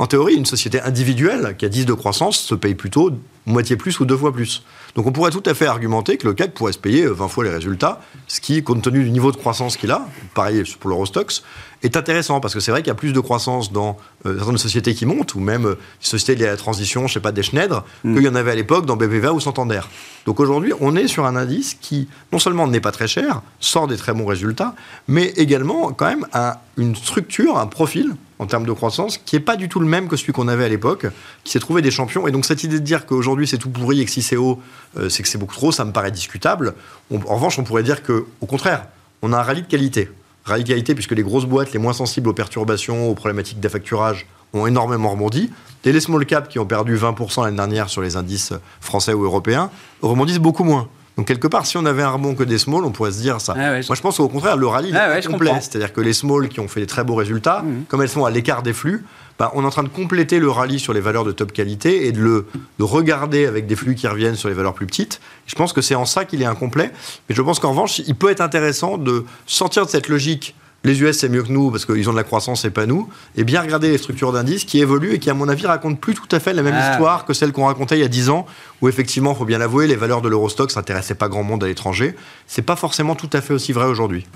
[0.03, 3.13] en théorie, une société individuelle qui a 10 de croissance se paye plutôt
[3.47, 4.65] moitié plus ou deux fois plus.
[4.97, 7.45] Donc on pourrait tout à fait argumenter que le CAC pourrait se payer 20 fois
[7.45, 11.45] les résultats, ce qui, compte tenu du niveau de croissance qu'il a, pareil pour l'Eurostox,
[11.85, 13.97] est intéressant parce que c'est vrai qu'il y a plus de croissance dans
[14.27, 17.15] euh, certaines sociétés qui montent, ou même euh, des sociétés liées à la transition, je
[17.15, 18.15] sais pas, des Schneider, mm.
[18.15, 19.83] qu'il y en avait à l'époque dans BBVA ou Santander.
[20.27, 23.87] Donc aujourd'hui, on est sur un indice qui, non seulement n'est pas très cher, sort
[23.87, 24.75] des très bons résultats,
[25.07, 29.41] mais également quand même a une structure, un profil en termes de croissance qui n'est
[29.41, 31.07] pas du tout le même que celui qu'on avait à l'époque,
[31.45, 32.27] qui s'est trouvé des champions.
[32.27, 34.61] Et donc cette idée de dire qu'aujourd'hui c'est tout pourri et que si c'est haut,
[34.99, 36.75] euh, c'est que c'est beaucoup trop, ça me paraît discutable.
[37.13, 38.87] en revanche, on pourrait dire qu'au contraire,
[39.23, 40.11] on a un rallye de qualité.
[40.45, 44.27] Rallye de qualité puisque les grosses boîtes les moins sensibles aux perturbations, aux problématiques d'affacturage
[44.53, 45.51] ont énormément rebondi.
[45.85, 49.25] Et les small caps qui ont perdu 20% l'année dernière sur les indices français ou
[49.25, 49.71] européens
[50.01, 50.89] rebondissent beaucoup moins.
[51.17, 53.41] Donc quelque part, si on avait un rebond que des small, on pourrait se dire
[53.41, 53.55] ça.
[53.57, 55.53] Ah Moi, je pense qu'au contraire, le rallye ah est complet.
[55.61, 57.85] C'est-à-dire que les small qui ont fait des très beaux résultats, mmh.
[57.89, 59.05] comme elles sont à l'écart des flux,
[59.39, 62.07] bah, on est en train de compléter le rallye sur les valeurs de top qualité
[62.07, 62.47] et de le
[62.79, 65.21] de regarder avec des flux qui reviennent sur les valeurs plus petites.
[65.47, 66.93] Je pense que c'est en ça qu'il est incomplet.
[67.29, 70.55] Mais je pense qu'en revanche, il peut être intéressant de sortir de cette logique
[70.85, 73.09] les US c'est mieux que nous parce qu'ils ont de la croissance et pas nous,
[73.37, 76.15] et bien regarder les structures d'indices qui évoluent et qui, à mon avis, racontent plus
[76.15, 76.93] tout à fait la même ah.
[76.93, 78.47] histoire que celle qu'on racontait il y a 10 ans,
[78.81, 81.67] où effectivement, il faut bien l'avouer, les valeurs de l'Eurostock s'intéressaient pas grand monde à
[81.67, 82.15] l'étranger.
[82.47, 84.27] C'est pas forcément tout à fait aussi vrai aujourd'hui.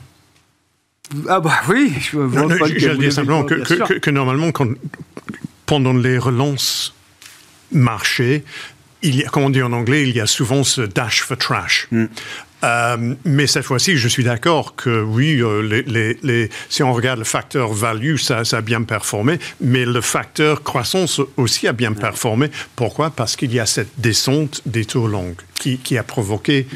[1.28, 4.68] Ah bah oui, je veux dire simplement que, normalement, quand,
[5.64, 6.94] pendant les relances
[7.72, 8.44] marché,
[9.02, 11.36] il y a, comme on dit en anglais, il y a souvent ce dash for
[11.36, 11.86] trash.
[11.90, 12.06] Mm.
[12.64, 17.24] Euh, mais cette fois-ci, je suis d'accord que oui, euh, les, si on regarde le
[17.24, 22.50] facteur value, ça, ça, a bien performé, mais le facteur croissance aussi a bien performé.
[22.74, 23.10] Pourquoi?
[23.10, 26.66] Parce qu'il y a cette descente des taux longs qui, qui a provoqué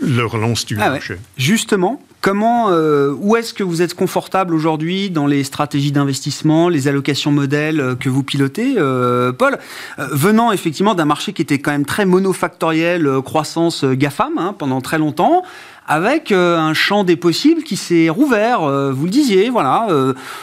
[0.00, 1.16] le relance du ah marché.
[1.38, 6.88] Justement, Comment, euh, où est-ce que vous êtes confortable aujourd'hui dans les stratégies d'investissement, les
[6.88, 9.60] allocations modèles euh, que vous pilotez, euh, Paul
[9.96, 14.98] Venant effectivement d'un marché qui était quand même très monofactoriel, croissance GAFAM hein, pendant très
[14.98, 15.44] longtemps,
[15.86, 18.62] avec un champ des possibles qui s'est rouvert.
[18.92, 19.86] vous le disiez, voilà,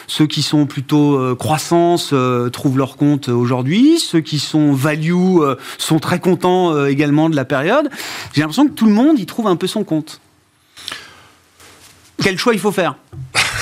[0.07, 2.13] ceux qui sont plutôt croissance
[2.53, 5.11] trouvent leur compte aujourd'hui, ceux qui sont value
[5.77, 7.89] sont très contents également de la période.
[8.31, 10.21] J'ai l'impression que tout le monde y trouve un peu son compte.
[12.21, 12.95] Quel choix il faut faire?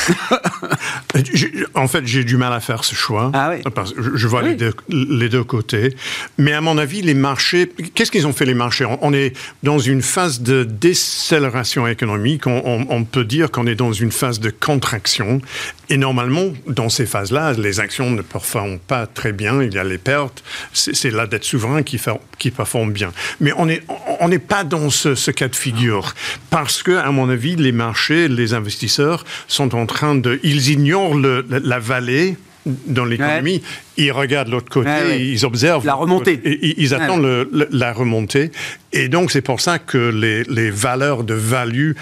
[1.76, 3.32] en fait, j'ai du mal à faire ce choix.
[3.34, 5.96] Ah parce que je vois les, deux, côtés.
[6.38, 8.86] Mais à mon avis, les marchés, qu'est-ce qu'ils ont fait les marchés?
[9.02, 12.48] On, est dans une phase de décélération économique.
[12.48, 15.42] On, peut dire qu'on est dans une phase de contraction.
[15.90, 19.62] Et normalement, dans ces phases-là, les actions ne performent pas très bien.
[19.62, 20.44] Il y a les pertes.
[20.74, 23.12] C'est la dette souveraine qui, fait, qui performe bien.
[23.40, 23.82] Mais on n'est
[24.20, 26.14] on n'est pas dans ce, ce, cas de figure.
[26.50, 30.40] Parce que, à mon avis, les marchés, les investisseurs sont en train de...
[30.44, 32.36] Ils ignorent la vallée
[32.66, 33.62] dans l'économie,
[33.98, 36.40] ils regardent l'autre côté, ils observent la remontée,
[36.78, 38.52] ils, attendent la remontée,
[38.94, 41.94] et donc c'est pour ça que les, valeurs de value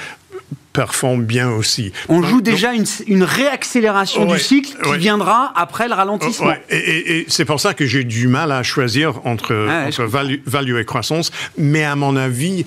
[0.74, 1.92] performent bien aussi.
[2.10, 6.54] On joue déjà une, réaccélération du cycle qui viendra après le ralentissement.
[6.70, 9.54] Et, c'est pour ça que j'ai du mal à choisir entre,
[10.46, 12.66] value, et croissance, mais à mon avis,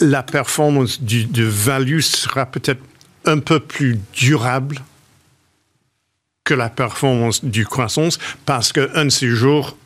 [0.00, 2.80] la performance du, de value sera peut-être
[3.24, 4.78] un peu plus durable
[6.44, 9.76] que la performance du croissance parce qu'un de ces jours,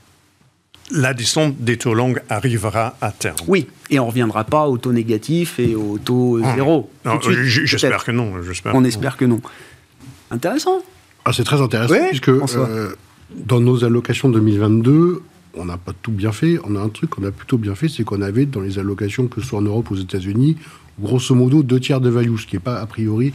[0.90, 3.36] la descente des taux longs arrivera à terme.
[3.46, 6.54] Oui, et on ne reviendra pas au taux négatif et au taux ah.
[6.54, 6.90] zéro.
[7.44, 8.32] J'espère que non.
[8.72, 9.40] On espère que non.
[10.30, 10.82] Intéressant.
[11.24, 12.94] Ah, c'est très intéressant, puisque euh,
[13.34, 15.22] dans nos allocations 2022,
[15.56, 16.58] on n'a pas tout bien fait.
[16.64, 19.26] On a un truc qu'on a plutôt bien fait, c'est qu'on avait dans les allocations,
[19.26, 20.56] que ce soit en Europe ou aux États-Unis,
[21.00, 23.32] grosso modo deux tiers de value, ce qui n'est pas a priori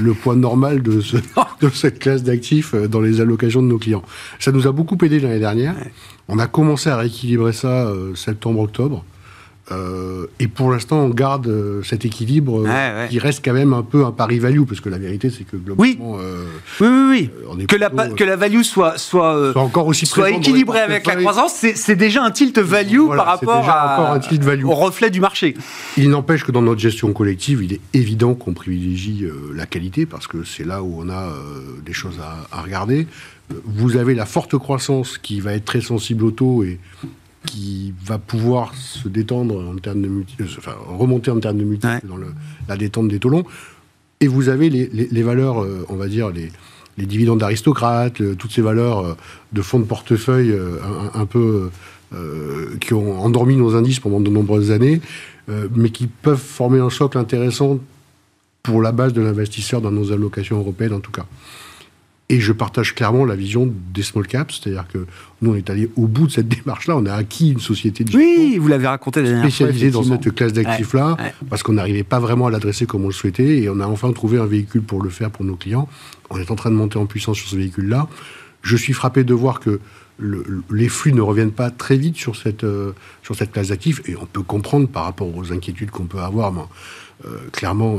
[0.00, 4.02] le poids normal de, cette classe d'actifs euh, dans les allocations de nos clients.
[4.38, 5.74] Ça nous a beaucoup aidé l'année dernière.
[6.28, 9.04] On a commencé à rééquilibrer ça euh, septembre-octobre.
[9.72, 13.82] Euh, et pour l'instant, on garde euh, cet équilibre euh, qui reste quand même un
[13.82, 16.16] peu un pari value, parce que la vérité, c'est que globalement.
[16.18, 17.66] Oui, oui, oui.
[17.66, 21.96] que, la, que la value soit, soit, encore aussi soit équilibrée avec la croissance, c'est
[21.96, 24.64] déjà un tilt value par rapport à, un tilt value.
[24.64, 25.54] au reflet du marché.
[25.96, 30.26] Il n'empêche que dans notre gestion collective, il est évident qu'on privilégie la qualité, parce
[30.26, 31.28] que c'est là où on a
[31.84, 33.06] des choses à, à regarder.
[33.64, 36.78] Vous avez la forte croissance qui va être très sensible au taux et
[37.46, 42.06] qui va pouvoir se détendre en termes de euh, enfin, remonter en termes de multiples
[42.06, 42.28] dans le,
[42.68, 43.44] la détente des taux longs.
[44.20, 46.50] Et vous avez les, les, valeurs, euh, on va dire, les,
[46.98, 49.14] les dividendes d'aristocrates, toutes ces valeurs euh,
[49.52, 50.54] de fonds de portefeuille
[51.14, 51.70] un, peu
[52.80, 55.00] qui ont endormi nos indices pendant de nombreuses années,
[55.48, 57.78] mais qui peuvent former un socle intéressant
[58.62, 61.26] pour la base de l'investisseur dans nos allocations européennes en tout cas.
[62.32, 65.04] Et je partage clairement la vision des small caps, c'est-à-dire que
[65.42, 66.96] nous, on est allé au bout de cette démarche-là.
[66.96, 71.16] On a acquis une société oui, vous l'avez raconté la spécialisée dans cette classe d'actifs-là,
[71.48, 74.12] parce qu'on n'arrivait pas vraiment à l'adresser comme on le souhaitait, et on a enfin
[74.12, 75.88] trouvé un véhicule pour le faire pour nos clients.
[76.30, 78.06] On est en train de monter en puissance sur ce véhicule-là.
[78.62, 79.80] Je suis frappé de voir que
[80.70, 84.14] les flux ne reviennent pas très vite sur cette, euh, sur cette classe d'actifs, et
[84.16, 86.52] on peut comprendre par rapport aux inquiétudes qu'on peut avoir.
[86.52, 86.62] Euh,
[87.52, 87.98] clairement,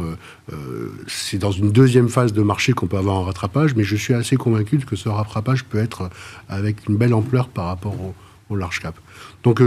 [0.51, 3.95] euh, c'est dans une deuxième phase de marché qu'on peut avoir un rattrapage, mais je
[3.95, 6.09] suis assez convaincu que ce rattrapage peut être
[6.49, 8.15] avec une belle ampleur par rapport au,
[8.49, 8.95] au large cap.
[9.43, 9.61] Donc,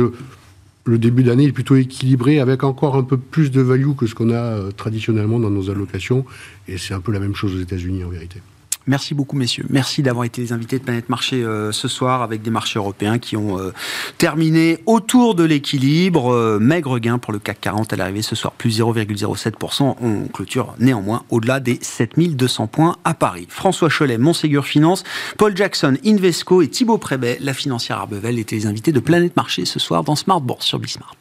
[0.86, 4.14] le début d'année est plutôt équilibré avec encore un peu plus de value que ce
[4.14, 6.24] qu'on a traditionnellement dans nos allocations,
[6.68, 8.40] et c'est un peu la même chose aux États-Unis en vérité.
[8.86, 9.64] Merci beaucoup, messieurs.
[9.70, 13.18] Merci d'avoir été les invités de Planète Marché euh, ce soir avec des marchés européens
[13.18, 13.72] qui ont euh,
[14.18, 16.32] terminé autour de l'équilibre.
[16.34, 19.96] Euh, maigre gain pour le CAC 40 à l'arrivée ce soir, plus 0,07%.
[20.00, 23.46] On clôture néanmoins au-delà des 7200 points à Paris.
[23.48, 25.02] François Cholet, Monségur Finance,
[25.38, 29.64] Paul Jackson, Invesco et Thibaut Prébet, la financière Arbevel, étaient les invités de Planète Marché
[29.64, 31.16] ce soir dans Smart Bourse sur Bismart.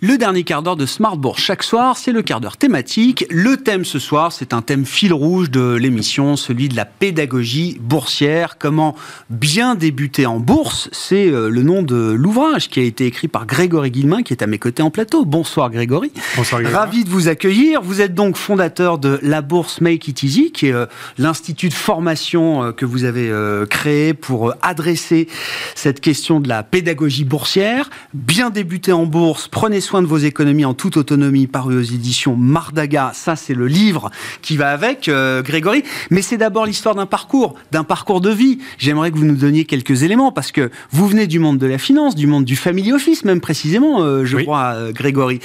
[0.00, 3.26] Le dernier quart d'heure de Smartbourg chaque soir, c'est le quart d'heure thématique.
[3.30, 7.78] Le thème ce soir, c'est un thème fil rouge de l'émission, celui de la pédagogie
[7.80, 8.58] boursière.
[8.58, 8.94] Comment
[9.28, 13.44] bien débuter en bourse, c'est euh, le nom de l'ouvrage qui a été écrit par
[13.44, 15.24] Grégory Guillemin, qui est à mes côtés en plateau.
[15.24, 16.12] Bonsoir Grégory.
[16.36, 16.80] Bonsoir Grégory.
[16.80, 17.82] Ravi de vous accueillir.
[17.82, 20.86] Vous êtes donc fondateur de la bourse Make It Easy, qui est euh,
[21.18, 23.32] l'institut de formation euh, que vous avez
[23.68, 25.26] créé pour adresser
[25.74, 27.90] cette question de la pédagogie boursière.
[28.14, 32.36] Bien débuter en bourse, prenez soin de vos économies en toute autonomie, paru aux éditions
[32.36, 33.12] Mardaga.
[33.14, 34.10] Ça, c'est le livre
[34.42, 35.82] qui va avec, euh, Grégory.
[36.10, 38.58] Mais c'est d'abord l'histoire d'un parcours, d'un parcours de vie.
[38.76, 41.78] J'aimerais que vous nous donniez quelques éléments parce que vous venez du monde de la
[41.78, 45.40] finance, du monde du family office, même précisément, euh, je crois, euh, Grégory.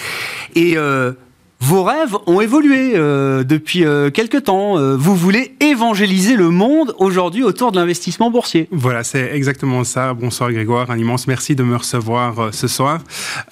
[0.55, 0.75] Et
[1.63, 4.77] vos rêves ont évolué euh, depuis euh, quelques temps.
[4.77, 8.67] Euh, vous voulez évangéliser le monde aujourd'hui autour de l'investissement boursier.
[8.69, 10.13] Voilà, c'est exactement ça.
[10.13, 12.99] Bonsoir Grégoire, un immense merci de me recevoir ce soir.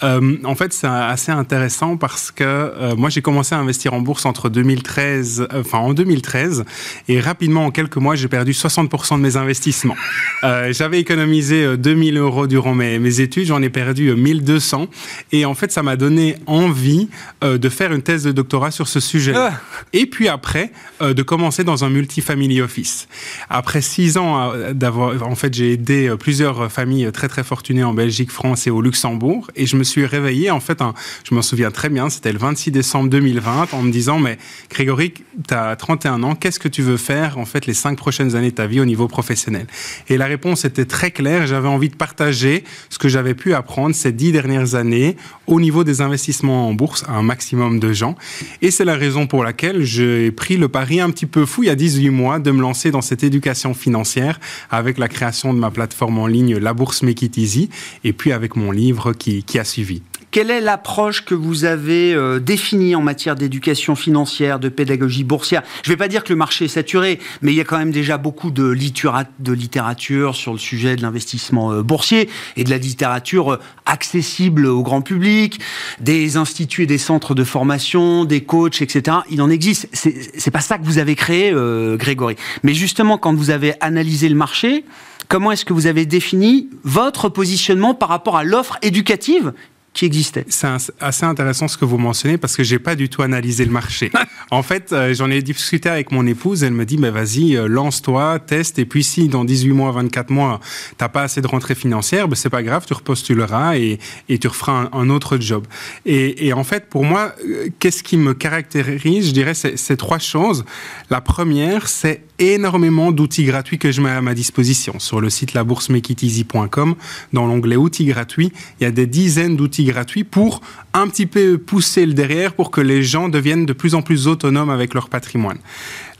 [0.01, 4.49] en fait, c'est assez intéressant parce que moi j'ai commencé à investir en bourse entre
[4.49, 6.65] 2013, enfin en 2013,
[7.07, 9.95] et rapidement en quelques mois j'ai perdu 60% de mes investissements.
[10.41, 14.87] J'avais économisé 2000 euros durant mes, mes études, j'en ai perdu 1200,
[15.31, 17.07] et en fait ça m'a donné envie
[17.41, 19.33] de faire une thèse de doctorat sur ce sujet.
[19.35, 19.53] Ah.
[19.93, 20.71] Et puis après,
[21.01, 23.07] euh, de commencer dans un multifamily office.
[23.49, 27.83] Après six ans euh, d'avoir, en fait, j'ai aidé euh, plusieurs familles très très fortunées
[27.83, 29.49] en Belgique, France et au Luxembourg.
[29.55, 30.79] Et je me suis réveillé, en fait,
[31.23, 34.37] je m'en souviens très bien, c'était le 26 décembre 2020, en me disant, mais
[34.69, 35.13] Grégory,
[35.47, 38.51] tu as 31 ans, qu'est-ce que tu veux faire, en fait, les cinq prochaines années
[38.51, 39.67] de ta vie au niveau professionnel?
[40.07, 43.95] Et la réponse était très claire, j'avais envie de partager ce que j'avais pu apprendre
[43.95, 48.15] ces dix dernières années au niveau des investissements en bourse à un maximum de gens.
[48.61, 51.67] Et c'est la raison pour laquelle j'ai pris le pari un petit peu fou il
[51.67, 55.59] y a 18 mois de me lancer dans cette éducation financière avec la création de
[55.59, 57.69] ma plateforme en ligne La Bourse Make It Easy
[58.05, 60.01] et puis avec mon livre qui, qui a suivi.
[60.31, 65.61] Quelle est l'approche que vous avez euh, définie en matière d'éducation financière, de pédagogie boursière?
[65.83, 67.77] Je ne vais pas dire que le marché est saturé, mais il y a quand
[67.77, 72.77] même déjà beaucoup de, littérature sur le sujet de l'investissement euh, boursier et de la
[72.77, 75.59] littérature euh, accessible au grand public,
[75.99, 79.17] des instituts et des centres de formation, des coachs, etc.
[79.29, 79.89] Il en existe.
[79.91, 81.53] C'est pas ça que vous avez créé,
[81.97, 82.37] Grégory.
[82.63, 84.85] Mais justement, quand vous avez analysé le marché,
[85.27, 89.53] comment est-ce que vous avez défini votre positionnement par rapport à l'offre éducative
[89.93, 90.45] qui existait.
[90.47, 90.67] C'est
[90.99, 94.11] assez intéressant ce que vous mentionnez parce que j'ai pas du tout analysé le marché.
[94.51, 96.63] en fait, euh, j'en ai discuté avec mon épouse.
[96.63, 98.79] Elle me dit, mais vas-y, euh, lance-toi, teste.
[98.79, 100.61] Et puis si dans 18 mois, 24 mois,
[100.97, 104.47] t'as pas assez de rentrée financière, ben, c'est pas grave, tu repostuleras et, et tu
[104.47, 105.67] referas un, autre job.
[106.05, 109.27] Et, et, en fait, pour moi, euh, qu'est-ce qui me caractérise?
[109.27, 110.63] Je dirais, c'est trois choses.
[111.09, 114.99] La première, c'est énormément d'outils gratuits que je mets à ma disposition.
[114.99, 116.95] Sur le site laboursemakeiteasy.com,
[117.33, 120.61] dans l'onglet outils gratuits, il y a des dizaines d'outils gratuits pour
[120.93, 124.27] un petit peu pousser le derrière pour que les gens deviennent de plus en plus
[124.27, 125.59] autonomes avec leur patrimoine.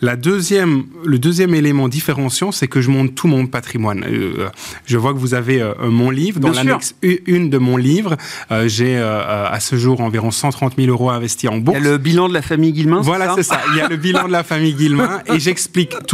[0.01, 4.03] La deuxième, le deuxième élément différenciant, c'est que je monte tout mon patrimoine.
[4.03, 4.49] Euh,
[4.86, 6.39] je vois que vous avez euh, mon livre.
[6.39, 8.17] Dans l'annexe une de mon livre,
[8.51, 11.78] euh, j'ai à ce jour environ 130 000 euros investis en bourse.
[11.80, 13.61] Il y a le bilan de la famille Guillemin Voilà, c'est ça.
[13.72, 15.95] Il y a le bilan de la famille Guillemin et j'explique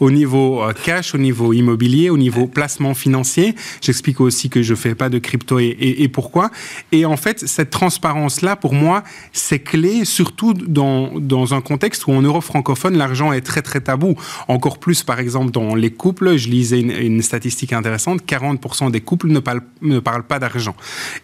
[0.00, 3.54] au niveau cash, au niveau immobilier, au niveau placement financier.
[3.80, 6.50] J'explique aussi que je fais pas de crypto et, pourquoi.
[6.92, 12.12] Et en fait, cette transparence-là, pour moi, c'est clé, surtout dans, dans un contexte où
[12.12, 14.16] en euro francophone, l'argent est très très tabou.
[14.48, 19.28] Encore plus, par exemple, dans les couples, je lisais une, statistique intéressante, 40% des couples
[19.28, 20.76] ne parlent, ne parlent pas d'argent.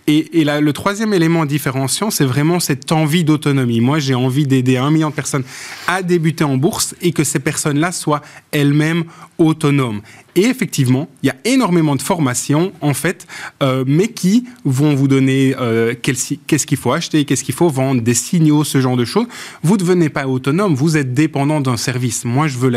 [0.06, 3.80] Et le troisième élément différenciant, c'est vraiment cette envie d'autonomie.
[3.80, 5.44] Moi, j'ai envie d'aider un million de personnes
[5.86, 8.11] à débuter en bourse et que ces personnes-là soient
[8.50, 9.04] elles-mêmes
[9.38, 10.02] autonomes.
[10.34, 13.26] Et effectivement, il y a énormément de formations, en fait,
[13.62, 18.00] euh, mais qui vont vous donner euh, qu'est-ce qu'il faut acheter, qu'est-ce qu'il faut vendre,
[18.00, 19.26] des signaux, ce genre de choses.
[19.62, 22.24] Vous ne devenez pas autonome, vous êtes dépendant d'un service.
[22.24, 22.72] Moi, je veux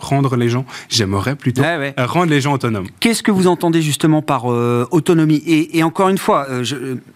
[0.00, 2.86] rendre les gens, j'aimerais plutôt euh, rendre les gens autonomes.
[3.00, 5.42] Qu'est-ce que vous entendez justement par autonomie?
[5.46, 6.48] Et, et, encore une fois,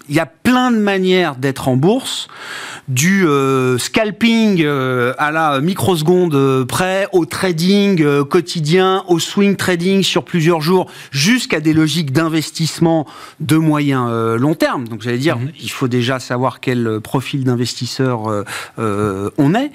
[0.09, 2.29] il y a plein de manières d'être en bourse,
[2.89, 3.27] du
[3.79, 11.61] scalping à la microseconde près, au trading quotidien, au swing trading sur plusieurs jours jusqu'à
[11.61, 13.07] des logiques d'investissement
[13.41, 14.89] de moyen euh, long terme.
[14.89, 15.53] Donc j'allais dire, mhm.
[15.61, 18.29] il faut déjà savoir quel euh, profil d'investisseur
[18.79, 19.71] euh, on est.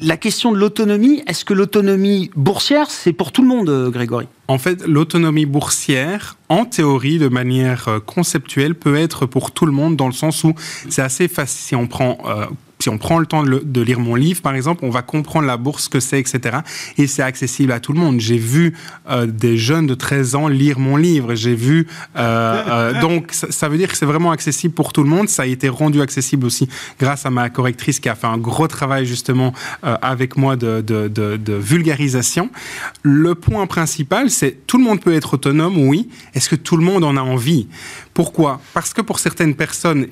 [0.00, 4.26] la question de l'autonomie, est-ce que l'autonomie boursière, c'est pour tout le monde, Grégory?
[4.48, 9.96] En fait, l'autonomie boursière, en théorie, de manière conceptuelle, peut être pour tout le monde
[9.96, 10.54] dans le sens où
[10.88, 11.60] c'est assez facile.
[11.60, 12.18] Si on prend
[12.80, 15.56] si on prend le temps de, lire mon livre, par exemple, on va comprendre la
[15.56, 16.58] bourse, ce que c'est, etc.
[16.98, 18.20] Et c'est accessible à tout le monde.
[18.20, 18.74] J'ai vu
[19.08, 21.34] euh, des jeunes de 13 ans lire mon livre.
[21.34, 21.86] J'ai vu...
[22.16, 25.28] Euh, euh, donc, ça, veut dire que c'est vraiment accessible pour tout le monde.
[25.28, 26.68] Ça a été rendu accessible aussi
[26.98, 29.52] grâce à ma correctrice qui a fait un gros travail justement
[29.82, 32.50] avec moi de, de vulgarisation.
[33.02, 36.08] Le point principal, c'est tout le monde peut être autonome, oui.
[36.34, 37.68] Est-ce que tout le monde en a envie?
[38.20, 38.60] Pourquoi?
[38.74, 40.06] Parce que pour certaines personnes,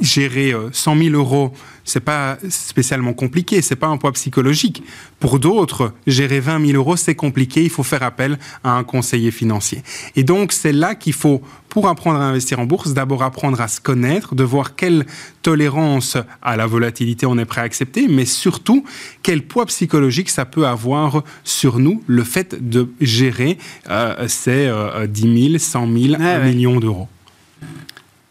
[0.00, 1.52] gérer 100 000 euros,
[1.84, 4.82] c'est pas spécialement compliqué, c'est pas un poids psychologique.
[5.20, 9.30] Pour d'autres, gérer 20 000 euros, c'est compliqué, il faut faire appel à un conseiller
[9.30, 9.84] financier.
[10.16, 13.68] Et donc, c'est là qu'il faut, pour apprendre à investir en bourse, d'abord apprendre à
[13.68, 15.06] se connaître, de voir quelle
[15.42, 18.84] tolérance à la volatilité on est prêt à accepter, mais surtout,
[19.22, 23.58] quel poids psychologique ça peut avoir sur nous, le fait de gérer
[23.90, 24.68] euh, ces
[25.06, 27.06] 10 000, 100 000, 1 million d'euros.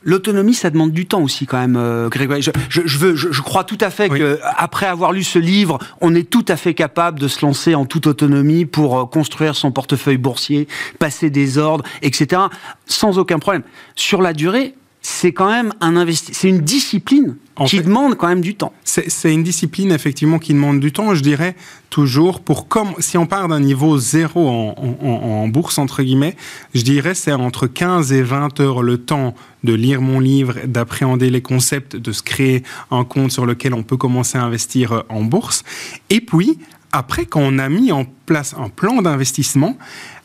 [0.04, 2.42] L'autonomie, ça demande du temps aussi quand même, euh, Grégory.
[2.42, 6.46] Je, veux, je, crois tout à fait qu'après avoir lu ce livre, on est tout
[6.48, 10.70] à fait capable de se lancer en toute autonomie pour euh, construire son portefeuille boursier,
[10.98, 12.44] passer des ordres, etc.
[12.86, 13.64] Sans aucun problème.
[13.96, 17.36] Sur la durée, c'est quand même un investissement, c'est une discipline
[17.66, 18.74] qui demande quand même du temps.
[18.84, 21.16] C'est une discipline effectivement qui demande du temps.
[21.16, 21.56] Je dirais
[21.90, 26.36] toujours pour comme si on part d'un niveau zéro en, bourse entre guillemets,
[26.76, 29.34] je dirais c'est entre 15 et 20 heures le temps
[29.64, 33.84] de lire mon livre, d'appréhender les concepts, de se créer un compte sur lequel on
[33.84, 35.64] peut commencer à investir euh, en bourse.
[36.10, 36.60] Et puis
[36.92, 39.78] après, quand on a mis en place un plan d'investissement,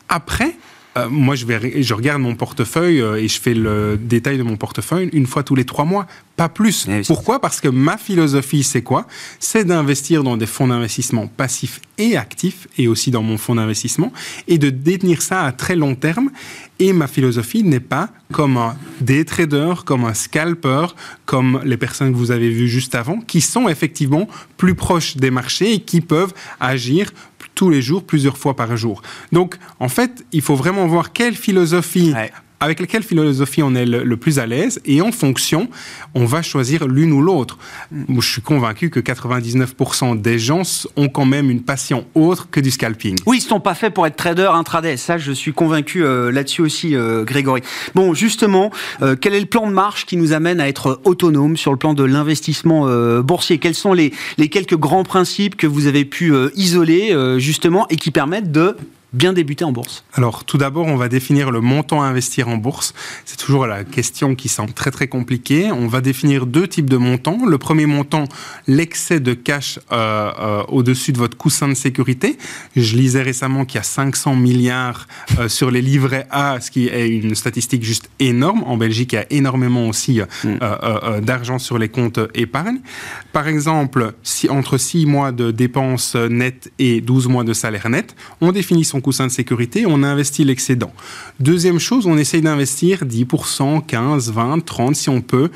[0.09, 0.55] après,
[0.95, 4.43] euh, moi, je, vais, je regarde mon portefeuille euh, et je fais le détail de
[4.43, 6.87] mon portefeuille une fois tous les trois mois, pas plus.
[6.89, 7.39] Eh Pourquoi?
[7.39, 9.07] Parce que ma philosophie, c'est quoi?
[9.39, 14.11] C'est d'investir dans des fonds d'investissement passifs et actifs, et aussi dans mon fonds d'investissement,
[14.47, 16.31] et de détenir ça à très long terme.
[16.79, 20.87] Et ma philosophie n'est pas comme un day trader, comme un scalper,
[21.25, 24.27] comme les personnes que vous avez vues juste avant, qui sont effectivement
[24.57, 27.11] plus proches des marchés et qui peuvent agir
[27.55, 29.01] tous les jours, plusieurs fois par jour.
[29.31, 32.13] Donc, en fait, il faut vraiment voir quelle philosophie
[32.63, 35.67] avec laquelle philosophie on est le, plus à l'aise et en fonction,
[36.15, 37.57] on va choisir l'une ou l'autre.
[37.91, 40.61] Je suis convaincu que 99% des gens
[40.95, 43.17] ont quand même une passion autre que du scalping.
[43.25, 44.95] Oui, ils ne sont pas faits pour être trader intraday.
[44.95, 47.61] Ça, je suis convaincu euh, là-dessus aussi, euh, Grégory.
[47.95, 51.57] Bon, justement, euh, quel est le plan de marche qui nous amène à être autonome
[51.57, 52.87] sur le plan de l'investissement
[53.21, 53.57] boursier?
[53.57, 54.11] Quels sont les,
[54.49, 58.77] quelques grands principes que vous avez pu isoler justement et qui permettent de
[59.13, 62.57] bien débuter en bourse Alors, tout d'abord, on va définir le montant à investir en
[62.57, 62.93] bourse.
[63.25, 65.71] C'est toujours la question qui semble très très compliquée.
[65.71, 67.45] On va définir deux types de montants.
[67.45, 68.25] Le premier montant,
[68.67, 72.37] l'excès de cash euh, euh, au-dessus de votre coussin de sécurité.
[72.75, 75.07] Je lisais récemment qu'il y a 500 milliards
[75.37, 78.63] euh, sur les livrets A, ce qui est une statistique juste énorme.
[78.65, 81.19] En Belgique, il y a énormément aussi mm.
[81.21, 82.79] d'argent sur les comptes épargne.
[83.31, 88.15] Par exemple, si entre 6 mois de dépenses nettes et 12 mois de salaire net,
[88.41, 90.91] on définit son coussin de sécurité, on investit l'excédent.
[91.39, 95.51] Deuxième chose, on essaye d'investir 10%, 15, 20, 30 si on peut,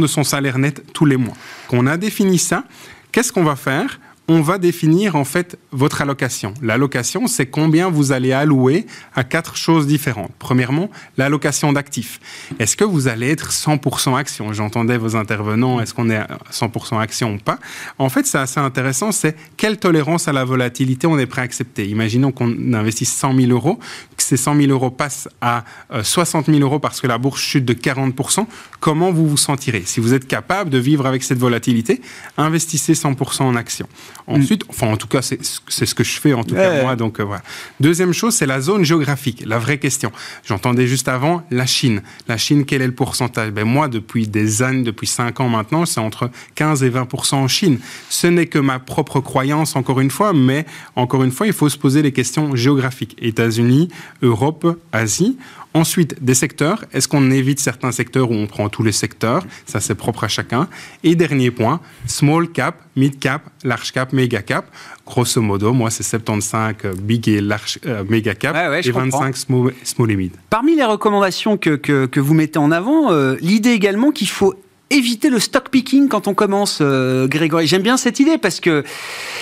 [0.00, 1.34] de son salaire net tous les mois.
[1.68, 2.64] Qu'on a défini ça,
[3.12, 3.98] qu'est-ce qu'on va faire?
[4.28, 6.52] On va définir en fait votre allocation.
[6.60, 10.32] L'allocation, c'est combien vous allez allouer à quatre choses différentes.
[10.38, 12.20] Premièrement, l'allocation d'actifs.
[12.58, 14.52] Est-ce que vous allez être 100% action?
[14.52, 16.20] J'entendais vos intervenants, est-ce qu'on est
[16.52, 17.58] 100% action ou pas?
[17.98, 21.44] En fait, c'est assez intéressant, c'est quelle tolérance à la volatilité on est prêt à
[21.44, 21.88] accepter?
[21.88, 23.78] Imaginons qu'on investisse 100 000 euros,
[24.16, 25.64] que ces 100 000 euros passent à
[26.02, 28.46] 60 euh, 000 euros parce que la bourse chute de 40%.
[28.80, 29.84] Comment vous vous sentirez?
[29.86, 32.02] Si vous êtes capable de vivre avec cette volatilité,
[32.36, 33.88] investissez 100% en action.
[34.28, 36.96] Ensuite, enfin en tout cas c'est ce que je fais en tout cas moi.
[36.96, 37.42] Donc voilà.
[37.80, 39.42] Deuxième chose, c'est la zone géographique.
[39.46, 40.12] La vraie question.
[40.46, 42.02] J'entendais juste avant la Chine.
[42.28, 43.50] La Chine, quel est le pourcentage?
[43.50, 47.48] Ben moi, depuis des années, depuis 5 ans maintenant, c'est entre 15 et 20% en
[47.48, 47.78] Chine.
[48.10, 51.68] Ce n'est que ma propre croyance, encore une fois, mais encore une fois, il faut
[51.68, 53.16] se poser les questions géographiques.
[53.20, 53.88] États-Unis,
[54.22, 55.38] Europe, Asie.
[55.78, 56.84] Ensuite, des secteurs.
[56.92, 59.44] Est-ce qu'on évite certains secteurs où on prend tous les secteurs?
[59.64, 60.66] Ça, c'est propre à chacun.
[61.04, 64.66] Et dernier point, small cap, mid cap, large cap, méga cap.
[65.06, 70.10] Grosso modo, moi, c'est 75 big et large, euh, méga cap et 25 small, small,
[70.10, 70.32] et mid.
[70.50, 74.54] Parmi les recommandations que, que, vous mettez en avant, euh, l'idée également qu'il faut
[74.90, 77.68] éviter le stock picking quand on commence, euh, Grégory.
[77.68, 78.82] J'aime bien cette idée parce que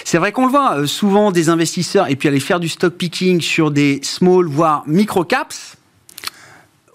[0.05, 3.41] c'est vrai qu'on le voit souvent des investisseurs et puis aller faire du stock picking
[3.41, 5.79] sur des small voire micro caps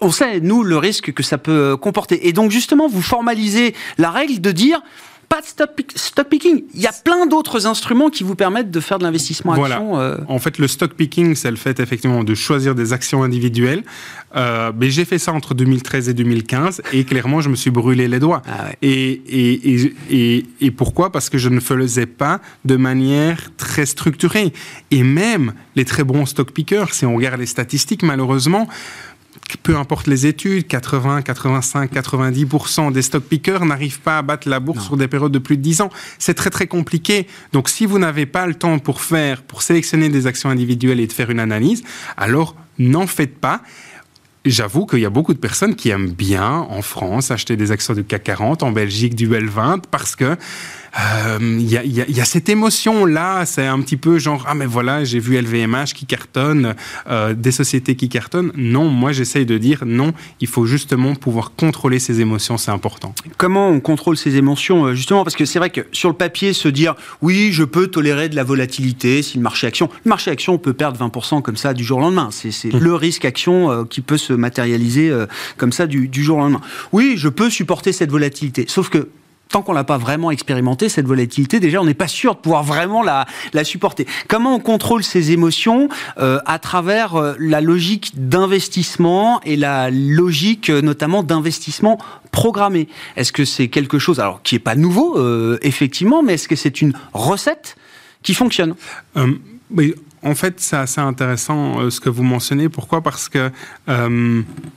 [0.02, 2.28] on sait, nous, le risque que ça peut comporter.
[2.28, 4.82] Et donc, justement, vous formalisez la règle de dire
[5.32, 6.64] pas de stock, picking.
[6.74, 9.76] Il y a plein d'autres instruments qui vous permettent de faire de l'investissement voilà.
[9.76, 9.98] action.
[9.98, 10.18] Euh.
[10.28, 13.82] En fait, le stock picking, c'est le fait effectivement de choisir des actions individuelles.
[14.36, 18.08] Euh, mais j'ai fait ça entre 2013 et 2015 et clairement, je me suis brûlé
[18.08, 18.42] les doigts.
[18.46, 21.10] Ah et, et, et, et, pourquoi?
[21.10, 24.52] Parce que je ne faisais pas de manière très structurée.
[24.90, 28.68] Et même les très bons stock pickers, si on regarde les statistiques, malheureusement,
[29.62, 34.60] peu importe les études, 80, 85, 90% des stock pickers n'arrivent pas à battre la
[34.60, 35.90] bourse sur des périodes de plus de 10 ans.
[36.18, 37.26] C'est très très compliqué.
[37.52, 41.06] Donc si vous n'avez pas le temps pour faire, pour sélectionner des actions individuelles et
[41.06, 41.82] de faire une analyse,
[42.16, 43.62] alors n'en faites pas.
[44.44, 47.94] J'avoue qu'il y a beaucoup de personnes qui aiment bien en France acheter des actions
[47.94, 50.36] du CAC 40, en Belgique du L20, parce que
[50.94, 55.20] il euh, y, a, cette émotion-là, c'est un petit peu genre, ah mais voilà, j'ai
[55.20, 56.74] vu LVMH qui cartonne,
[57.08, 58.52] euh, des sociétés qui cartonnent.
[58.56, 63.14] Non, moi j'essaye de dire non, il faut justement pouvoir contrôler ses émotions, c'est important.
[63.38, 66.52] Comment on contrôle ses émotions euh, Justement, parce que c'est vrai que sur le papier,
[66.52, 70.30] se dire, oui, je peux tolérer de la volatilité si le marché action, le marché
[70.30, 72.28] action peut perdre 20% comme ça du jour au lendemain.
[72.30, 72.78] C'est mmh.
[72.78, 75.10] le risque action qui peut se matérialiser
[75.56, 76.60] comme ça du, du jour au lendemain.
[76.92, 78.66] Oui, je peux supporter cette volatilité.
[78.68, 79.08] Sauf que
[79.52, 82.64] tant qu'on l'a pas vraiment expérimenté, cette volatilité, déjà, on n'est pas sûr de pouvoir
[82.64, 83.26] vraiment la,
[83.62, 84.06] supporter.
[84.26, 85.88] Comment on contrôle ces émotions
[86.18, 91.98] euh, à travers euh, la logique d'investissement et la logique euh, notamment d'investissement
[92.32, 92.88] programmé?
[93.16, 95.20] Est-ce que c'est quelque chose, alors qui n'est pas nouveau,
[95.60, 97.76] effectivement, mais est-ce que c'est une recette
[98.22, 98.74] qui fonctionne?
[100.24, 102.68] En fait, c'est assez intéressant ce que vous mentionnez.
[102.70, 103.02] Pourquoi?
[103.02, 103.50] Parce que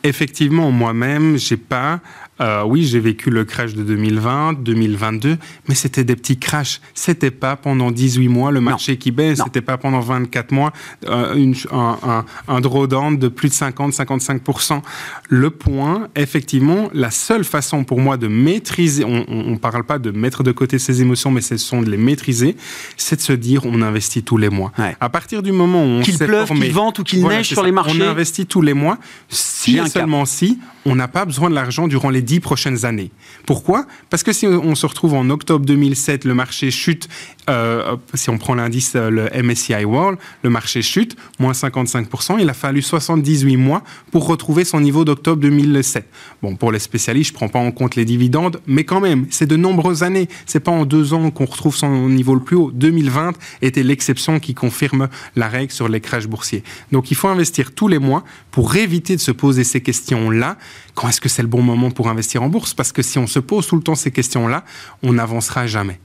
[0.04, 2.02] effectivement, moi-même, j'ai pas
[2.42, 5.38] euh, oui, j'ai vécu le crash de 2020, 2022,
[5.70, 6.82] mais c'était des petits crashs.
[6.94, 10.74] C'était pas pendant 18 mois le marché qui baisse, c'était pas pendant 24 mois
[11.08, 14.82] euh, un, un, drawdown de plus de 50-55%.
[15.30, 20.12] Le point, effectivement, la seule façon pour moi de maîtriser, on ne parle pas de
[20.12, 22.58] mettre de côté ses émotions, mais ce sont de les maîtriser,
[22.98, 24.72] c'est de se dire on investit tous les mois.
[25.00, 27.72] À partir du moment où on qu'il pleuve, qu'il vente ou qu'il neige sur les
[27.72, 28.98] marchés, on investit tous les mois.
[29.30, 33.12] Si et seulement si on n'a pas besoin de l'argent durant les dix prochaines années.
[33.46, 33.86] Pourquoi?
[34.10, 37.08] Parce que si on se retrouve en octobre 2007, le marché chute,
[37.50, 42.50] euh, si on prend l'indice, euh, le MSCI World, le marché chute, moins 55%, il
[42.50, 46.08] a fallu 78 mois pour retrouver son niveau d'octobre 2007.
[46.42, 49.28] Bon, pour les spécialistes, je ne prends pas en compte les dividendes, mais quand même,
[49.30, 50.28] c'est de nombreuses années.
[50.46, 52.72] C'est pas en deux ans qu'on retrouve son niveau le plus haut.
[52.72, 56.64] 2020 était l'exception qui confirme la règle sur les crashs boursiers.
[56.92, 60.58] Donc il faut investir tous les mois pour éviter de se poser ces questions-là
[60.96, 62.74] quand est-ce que c'est le bon moment pour investir en bourse?
[62.74, 64.64] Parce que si on se pose tout le temps ces questions-là,
[65.04, 66.00] on n'avancera jamais.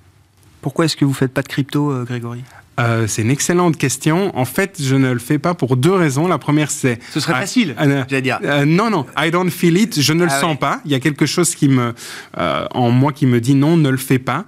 [0.60, 2.42] Pourquoi est-ce que vous ne faites pas de crypto, euh, Grégory?
[2.78, 4.36] Euh, c'est une excellente question.
[4.36, 6.28] En fait, je ne le fais pas pour deux raisons.
[6.28, 6.98] La première, c'est...
[7.10, 8.38] Ce serait facile, euh, j'allais dire.
[8.44, 10.00] Euh, non, non, I don't feel it.
[10.00, 10.80] Je ne le ah sens pas.
[10.84, 11.94] Il y a quelque chose qui me,
[12.36, 14.44] en moi qui me dit non, ne le fais pas.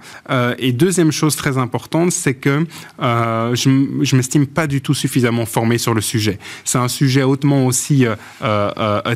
[0.57, 2.65] et deuxième chose très importante, c'est que
[2.99, 6.39] je, je m'estime pas du tout suffisamment formé sur le sujet.
[6.63, 8.05] C'est un sujet hautement aussi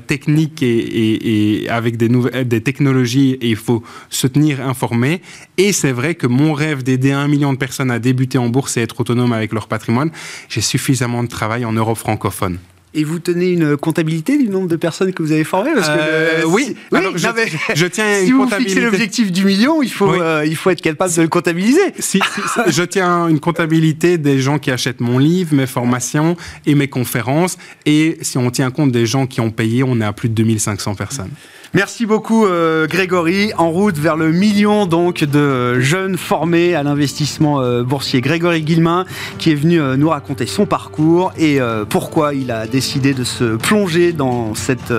[0.08, 5.22] technique et, et, avec des, nouvelles, des technologies et il faut se tenir informé.
[5.58, 8.78] Et c'est vrai que mon rêve d'aider un million de personnes à débuter en bourse
[8.78, 10.12] et être autonomes avec leur patrimoine,
[10.50, 12.60] j'ai suffisamment de travail en Europe francophone.
[12.94, 15.96] Et vous tenez une comptabilité du nombre de personnes que vous avez formées Parce que,
[15.98, 20.70] euh, Oui, je, tiens si vous fixez l'objectif du million, il faut, euh, il faut
[20.70, 21.94] être capable de le comptabiliser.
[22.00, 22.20] Si,
[22.68, 27.58] je tiens une comptabilité des gens qui achètent mon livre, mes formations et mes conférences.
[27.86, 30.34] Et si on tient compte des gens qui ont payé, on est à plus de
[30.34, 31.32] 2500 personnes.
[31.78, 33.52] Merci beaucoup euh, Grégory.
[33.56, 38.20] En route vers le million donc de jeunes formés à l'investissement boursier.
[38.20, 39.06] Grégory Guillemin
[39.38, 44.12] qui est venu nous raconter son parcours et pourquoi il a décidé de se plonger
[44.12, 44.92] dans cette,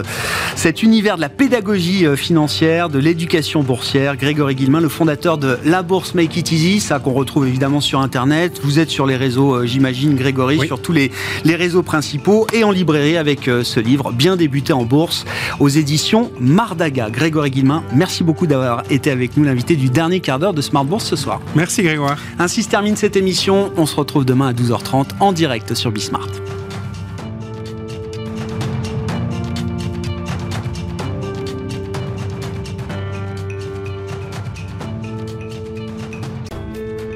[0.54, 4.16] cet univers de la pédagogie financière, de l'éducation boursière.
[4.16, 7.98] Grégory Guillemin, le fondateur de La Bourse Make It Easy, ça qu'on retrouve évidemment sur
[8.00, 8.60] Internet.
[8.62, 11.10] Vous êtes sur les réseaux, j'imagine, Grégory, sur tous les,
[11.44, 15.24] les réseaux principaux et en librairie avec ce livre, Bien débuté en bourse,
[15.58, 16.30] aux éditions
[16.68, 17.08] Mardaga.
[17.08, 20.84] Grégory Guillemin, merci beaucoup d'avoir été avec nous, l'invité du dernier quart d'heure de Smart
[20.84, 21.40] Bourse ce soir.
[21.54, 22.18] Merci Grégoire.
[22.38, 23.72] Ainsi se termine cette émission.
[23.78, 26.28] On se retrouve demain à 12h30 en direct sur Bismart.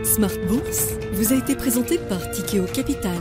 [0.03, 3.19] Smart Bourse vous a été présenté par Tikeo Capital.